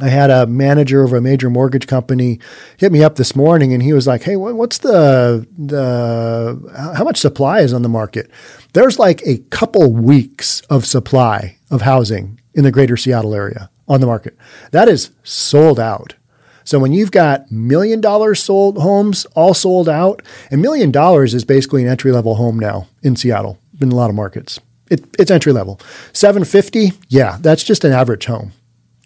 I 0.00 0.08
had 0.08 0.30
a 0.30 0.46
manager 0.46 1.02
of 1.02 1.12
a 1.12 1.20
major 1.20 1.50
mortgage 1.50 1.86
company 1.86 2.40
hit 2.78 2.92
me 2.92 3.04
up 3.04 3.16
this 3.16 3.36
morning, 3.36 3.72
and 3.74 3.82
he 3.82 3.92
was 3.92 4.06
like, 4.06 4.22
"Hey, 4.22 4.36
what's 4.36 4.78
the 4.78 5.46
the 5.56 6.92
how 6.96 7.04
much 7.04 7.18
supply 7.18 7.60
is 7.60 7.72
on 7.72 7.82
the 7.82 7.88
market?" 7.88 8.30
There's 8.72 8.98
like 8.98 9.22
a 9.26 9.38
couple 9.50 9.92
weeks 9.92 10.60
of 10.62 10.86
supply 10.86 11.58
of 11.70 11.82
housing 11.82 12.40
in 12.54 12.64
the 12.64 12.72
greater 12.72 12.96
Seattle 12.96 13.34
area 13.34 13.70
on 13.88 14.00
the 14.00 14.06
market. 14.06 14.36
That 14.70 14.88
is 14.88 15.10
sold 15.22 15.78
out. 15.78 16.14
So 16.64 16.78
when 16.78 16.92
you've 16.92 17.10
got 17.10 17.50
million 17.50 18.00
dollar 18.00 18.34
sold 18.34 18.78
homes 18.78 19.26
all 19.34 19.52
sold 19.54 19.88
out, 19.88 20.22
and 20.50 20.62
million 20.62 20.90
dollars 20.90 21.34
is 21.34 21.44
basically 21.44 21.82
an 21.82 21.88
entry 21.88 22.12
level 22.12 22.36
home 22.36 22.58
now 22.58 22.88
in 23.02 23.16
Seattle 23.16 23.58
in 23.80 23.92
a 23.92 23.96
lot 23.96 24.10
of 24.10 24.16
markets. 24.16 24.60
It, 24.90 25.04
it's 25.18 25.30
entry 25.30 25.52
level. 25.52 25.80
750, 26.12 26.92
yeah, 27.08 27.38
that's 27.40 27.64
just 27.64 27.84
an 27.84 27.92
average 27.92 28.26
home. 28.26 28.52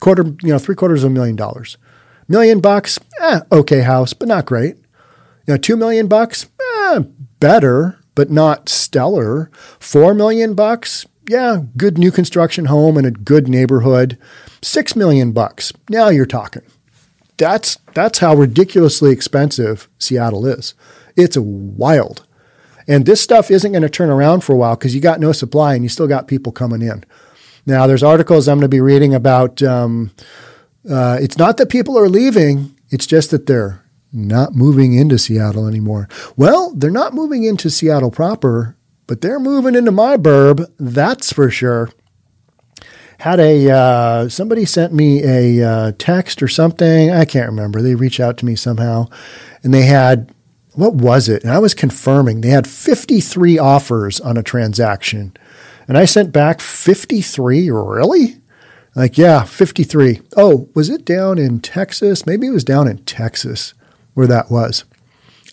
Quarter, 0.00 0.24
you 0.42 0.52
know, 0.52 0.58
three 0.58 0.74
quarters 0.74 1.04
of 1.04 1.10
a 1.10 1.14
million 1.14 1.36
dollars. 1.36 1.78
Million 2.28 2.60
bucks, 2.60 2.98
eh, 3.20 3.40
okay 3.52 3.82
house, 3.82 4.12
but 4.12 4.28
not 4.28 4.46
great. 4.46 4.76
You 5.46 5.54
know, 5.54 5.56
two 5.56 5.76
million 5.76 6.08
bucks, 6.08 6.46
eh, 6.80 7.00
better, 7.38 7.98
but 8.14 8.30
not 8.30 8.68
stellar. 8.68 9.50
Four 9.78 10.12
million 10.12 10.54
bucks, 10.54 11.06
yeah, 11.28 11.62
good 11.76 11.98
new 11.98 12.10
construction 12.10 12.66
home 12.66 12.98
in 12.98 13.04
a 13.04 13.10
good 13.10 13.48
neighborhood. 13.48 14.18
Six 14.62 14.96
million 14.96 15.32
bucks, 15.32 15.72
now 15.88 16.08
you're 16.08 16.26
talking. 16.26 16.62
That's 17.36 17.78
that's 17.94 18.18
how 18.18 18.34
ridiculously 18.34 19.12
expensive 19.12 19.88
Seattle 19.98 20.46
is. 20.46 20.74
It's 21.16 21.36
wild. 21.38 22.26
And 22.88 23.04
this 23.04 23.20
stuff 23.20 23.50
isn't 23.50 23.72
going 23.72 23.82
to 23.82 23.88
turn 23.88 24.10
around 24.10 24.42
for 24.42 24.52
a 24.52 24.56
while 24.56 24.76
because 24.76 24.94
you 24.94 25.00
got 25.00 25.20
no 25.20 25.32
supply 25.32 25.74
and 25.74 25.82
you 25.82 25.88
still 25.88 26.06
got 26.06 26.28
people 26.28 26.52
coming 26.52 26.82
in. 26.82 27.04
Now, 27.66 27.88
there's 27.88 28.02
articles 28.02 28.46
I'm 28.46 28.58
going 28.58 28.62
to 28.62 28.68
be 28.68 28.80
reading 28.80 29.14
about. 29.14 29.62
Um, 29.62 30.12
uh, 30.88 31.18
it's 31.20 31.36
not 31.36 31.56
that 31.56 31.68
people 31.68 31.98
are 31.98 32.08
leaving; 32.08 32.74
it's 32.90 33.06
just 33.06 33.32
that 33.32 33.46
they're 33.46 33.82
not 34.12 34.54
moving 34.54 34.94
into 34.94 35.18
Seattle 35.18 35.66
anymore. 35.66 36.08
Well, 36.36 36.72
they're 36.74 36.90
not 36.90 37.12
moving 37.12 37.42
into 37.42 37.68
Seattle 37.68 38.12
proper, 38.12 38.76
but 39.06 39.20
they're 39.20 39.40
moving 39.40 39.74
into 39.74 39.90
my 39.90 40.16
burb. 40.16 40.64
That's 40.78 41.32
for 41.32 41.50
sure. 41.50 41.90
Had 43.18 43.40
a 43.40 43.70
uh, 43.70 44.28
somebody 44.28 44.64
sent 44.64 44.92
me 44.92 45.24
a 45.24 45.68
uh, 45.68 45.92
text 45.98 46.42
or 46.42 46.48
something. 46.48 47.10
I 47.10 47.24
can't 47.24 47.48
remember. 47.48 47.82
They 47.82 47.94
reached 47.94 48.20
out 48.20 48.36
to 48.38 48.46
me 48.46 48.54
somehow, 48.54 49.08
and 49.62 49.74
they 49.74 49.82
had 49.82 50.32
what 50.74 50.94
was 50.94 51.28
it? 51.28 51.42
And 51.42 51.50
I 51.50 51.58
was 51.58 51.74
confirming 51.74 52.42
they 52.42 52.50
had 52.50 52.68
53 52.68 53.58
offers 53.58 54.20
on 54.20 54.36
a 54.36 54.42
transaction. 54.42 55.34
And 55.88 55.96
I 55.96 56.04
sent 56.04 56.32
back 56.32 56.60
53. 56.60 57.70
Really? 57.70 58.40
Like, 58.94 59.18
yeah, 59.18 59.44
53. 59.44 60.22
Oh, 60.36 60.68
was 60.74 60.88
it 60.88 61.04
down 61.04 61.38
in 61.38 61.60
Texas? 61.60 62.26
Maybe 62.26 62.46
it 62.46 62.52
was 62.52 62.64
down 62.64 62.88
in 62.88 62.98
Texas 63.04 63.74
where 64.14 64.26
that 64.26 64.50
was. 64.50 64.84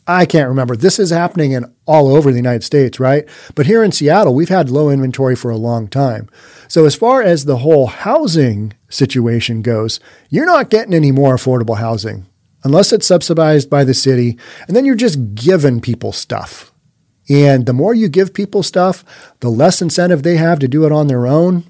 I 0.08 0.26
can't 0.26 0.50
remember. 0.50 0.76
This 0.76 1.00
is 1.00 1.12
happening 1.12 1.52
in 1.54 1.74
all 1.86 2.14
over 2.14 2.32
the 2.32 2.38
United 2.38 2.64
States, 2.64 3.00
right? 3.00 3.28
But 3.56 3.66
here 3.66 3.84
in 3.84 3.92
Seattle, 3.92 4.36
we've 4.36 4.50
had 4.50 4.70
low 4.70 4.90
inventory 4.90 5.36
for 5.36 5.50
a 5.50 5.58
long 5.58 5.88
time. 5.88 6.30
So 6.68 6.86
as 6.86 6.96
far 6.96 7.22
as 7.22 7.46
the 7.46 7.58
whole 7.58 7.88
housing 7.88 8.74
situation 8.90 9.62
goes, 9.62 10.00
you're 10.30 10.46
not 10.46 10.70
getting 10.70 10.94
any 10.94 11.12
more 11.12 11.36
affordable 11.36 11.78
housing 11.78 12.26
unless 12.64 12.92
it's 12.92 13.08
subsidized 13.08 13.70
by 13.70 13.84
the 13.84 13.94
city. 13.94 14.38
And 14.68 14.76
then 14.76 14.86
you're 14.86 14.96
just 14.96 15.36
giving 15.36 15.82
people 15.82 16.12
stuff. 16.12 16.73
And 17.30 17.66
the 17.66 17.74
more 17.74 17.94
you 17.94 18.10
give 18.10 18.34
people 18.34 18.64
stuff, 18.64 19.04
the 19.40 19.50
less 19.50 19.82
incentive 19.82 20.24
they 20.24 20.38
have 20.38 20.60
to 20.60 20.68
do 20.68 20.86
it 20.86 20.92
on 20.92 21.08
their 21.08 21.26
own. 21.26 21.64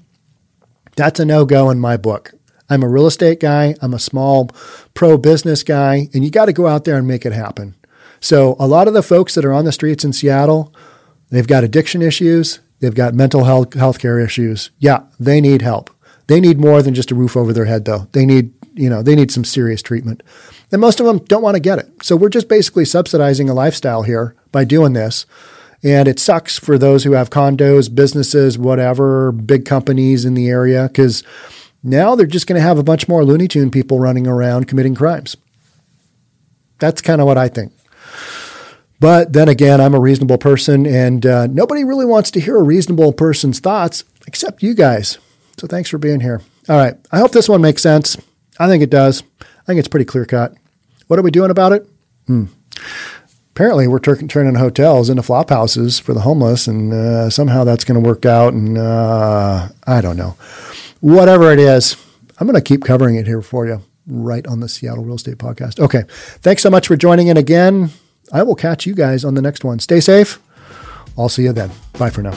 That's 0.96 1.20
a 1.20 1.24
no 1.24 1.44
go 1.44 1.70
in 1.70 1.78
my 1.78 1.96
book. 1.96 2.32
I'm 2.68 2.82
a 2.82 2.88
real 2.88 3.06
estate 3.06 3.40
guy, 3.40 3.74
I'm 3.82 3.94
a 3.94 3.98
small 3.98 4.50
pro 4.94 5.18
business 5.18 5.62
guy, 5.62 6.08
and 6.14 6.24
you 6.24 6.30
got 6.30 6.46
to 6.46 6.52
go 6.52 6.66
out 6.66 6.84
there 6.84 6.96
and 6.96 7.06
make 7.06 7.26
it 7.26 7.32
happen. 7.32 7.76
So, 8.20 8.56
a 8.58 8.66
lot 8.66 8.88
of 8.88 8.94
the 8.94 9.02
folks 9.02 9.34
that 9.34 9.44
are 9.44 9.52
on 9.52 9.66
the 9.66 9.72
streets 9.72 10.02
in 10.02 10.14
Seattle, 10.14 10.74
they've 11.28 11.46
got 11.46 11.62
addiction 11.62 12.00
issues, 12.00 12.60
they've 12.80 12.94
got 12.94 13.12
mental 13.12 13.44
health 13.44 13.70
healthcare 13.70 14.24
issues. 14.24 14.70
Yeah, 14.78 15.02
they 15.20 15.42
need 15.42 15.60
help. 15.60 15.90
They 16.26 16.40
need 16.40 16.58
more 16.58 16.80
than 16.80 16.94
just 16.94 17.10
a 17.10 17.14
roof 17.14 17.36
over 17.36 17.52
their 17.52 17.66
head, 17.66 17.84
though. 17.84 18.08
They 18.12 18.24
need, 18.24 18.54
you 18.72 18.88
know, 18.88 19.02
they 19.02 19.14
need 19.14 19.30
some 19.30 19.44
serious 19.44 19.82
treatment. 19.82 20.22
And 20.72 20.80
most 20.80 21.00
of 21.00 21.06
them 21.06 21.18
don't 21.18 21.42
want 21.42 21.56
to 21.56 21.60
get 21.60 21.78
it. 21.78 22.02
So 22.02 22.16
we're 22.16 22.30
just 22.30 22.48
basically 22.48 22.86
subsidizing 22.86 23.50
a 23.50 23.54
lifestyle 23.54 24.02
here 24.02 24.34
by 24.54 24.64
doing 24.64 24.94
this. 24.94 25.26
And 25.82 26.08
it 26.08 26.18
sucks 26.18 26.58
for 26.58 26.78
those 26.78 27.04
who 27.04 27.12
have 27.12 27.28
condos, 27.28 27.94
businesses, 27.94 28.56
whatever, 28.56 29.32
big 29.32 29.66
companies 29.66 30.24
in 30.24 30.32
the 30.32 30.48
area, 30.48 30.88
because 30.88 31.22
now 31.82 32.14
they're 32.14 32.26
just 32.26 32.46
going 32.46 32.58
to 32.58 32.66
have 32.66 32.78
a 32.78 32.82
bunch 32.82 33.06
more 33.06 33.22
Looney 33.22 33.48
Tune 33.48 33.70
people 33.70 34.00
running 34.00 34.26
around 34.26 34.66
committing 34.66 34.94
crimes. 34.94 35.36
That's 36.78 37.02
kind 37.02 37.20
of 37.20 37.26
what 37.26 37.36
I 37.36 37.48
think. 37.48 37.72
But 38.98 39.34
then 39.34 39.50
again, 39.50 39.80
I'm 39.80 39.92
a 39.92 40.00
reasonable 40.00 40.38
person, 40.38 40.86
and 40.86 41.26
uh, 41.26 41.46
nobody 41.48 41.84
really 41.84 42.06
wants 42.06 42.30
to 42.30 42.40
hear 42.40 42.56
a 42.56 42.62
reasonable 42.62 43.12
person's 43.12 43.60
thoughts 43.60 44.04
except 44.26 44.62
you 44.62 44.72
guys. 44.72 45.18
So 45.58 45.66
thanks 45.66 45.90
for 45.90 45.98
being 45.98 46.20
here. 46.20 46.40
All 46.68 46.76
right. 46.78 46.96
I 47.12 47.18
hope 47.18 47.32
this 47.32 47.48
one 47.48 47.60
makes 47.60 47.82
sense. 47.82 48.16
I 48.58 48.68
think 48.68 48.82
it 48.82 48.88
does. 48.88 49.22
I 49.42 49.66
think 49.66 49.80
it's 49.80 49.88
pretty 49.88 50.06
clear 50.06 50.24
cut. 50.24 50.54
What 51.08 51.18
are 51.18 51.22
we 51.22 51.30
doing 51.30 51.50
about 51.50 51.72
it? 51.72 51.86
Hmm. 52.26 52.46
Apparently, 53.54 53.86
we're 53.86 54.00
tur- 54.00 54.16
turning 54.26 54.56
hotels 54.56 55.08
into 55.08 55.22
flop 55.22 55.48
houses 55.50 56.00
for 56.00 56.12
the 56.12 56.22
homeless, 56.22 56.66
and 56.66 56.92
uh, 56.92 57.30
somehow 57.30 57.62
that's 57.62 57.84
going 57.84 58.02
to 58.02 58.06
work 58.06 58.26
out. 58.26 58.52
And 58.52 58.76
uh, 58.76 59.68
I 59.86 60.00
don't 60.00 60.16
know. 60.16 60.36
Whatever 60.98 61.52
it 61.52 61.60
is, 61.60 61.96
I'm 62.38 62.48
going 62.48 62.56
to 62.56 62.60
keep 62.60 62.82
covering 62.82 63.14
it 63.14 63.26
here 63.28 63.42
for 63.42 63.64
you 63.64 63.80
right 64.08 64.44
on 64.48 64.58
the 64.58 64.68
Seattle 64.68 65.04
Real 65.04 65.14
Estate 65.14 65.38
Podcast. 65.38 65.78
Okay. 65.78 66.02
Thanks 66.08 66.62
so 66.62 66.70
much 66.70 66.88
for 66.88 66.96
joining 66.96 67.28
in 67.28 67.36
again. 67.36 67.90
I 68.32 68.42
will 68.42 68.56
catch 68.56 68.86
you 68.86 68.94
guys 68.94 69.24
on 69.24 69.34
the 69.34 69.42
next 69.42 69.62
one. 69.62 69.78
Stay 69.78 70.00
safe. 70.00 70.40
I'll 71.16 71.28
see 71.28 71.44
you 71.44 71.52
then. 71.52 71.70
Bye 71.96 72.10
for 72.10 72.22
now. 72.22 72.36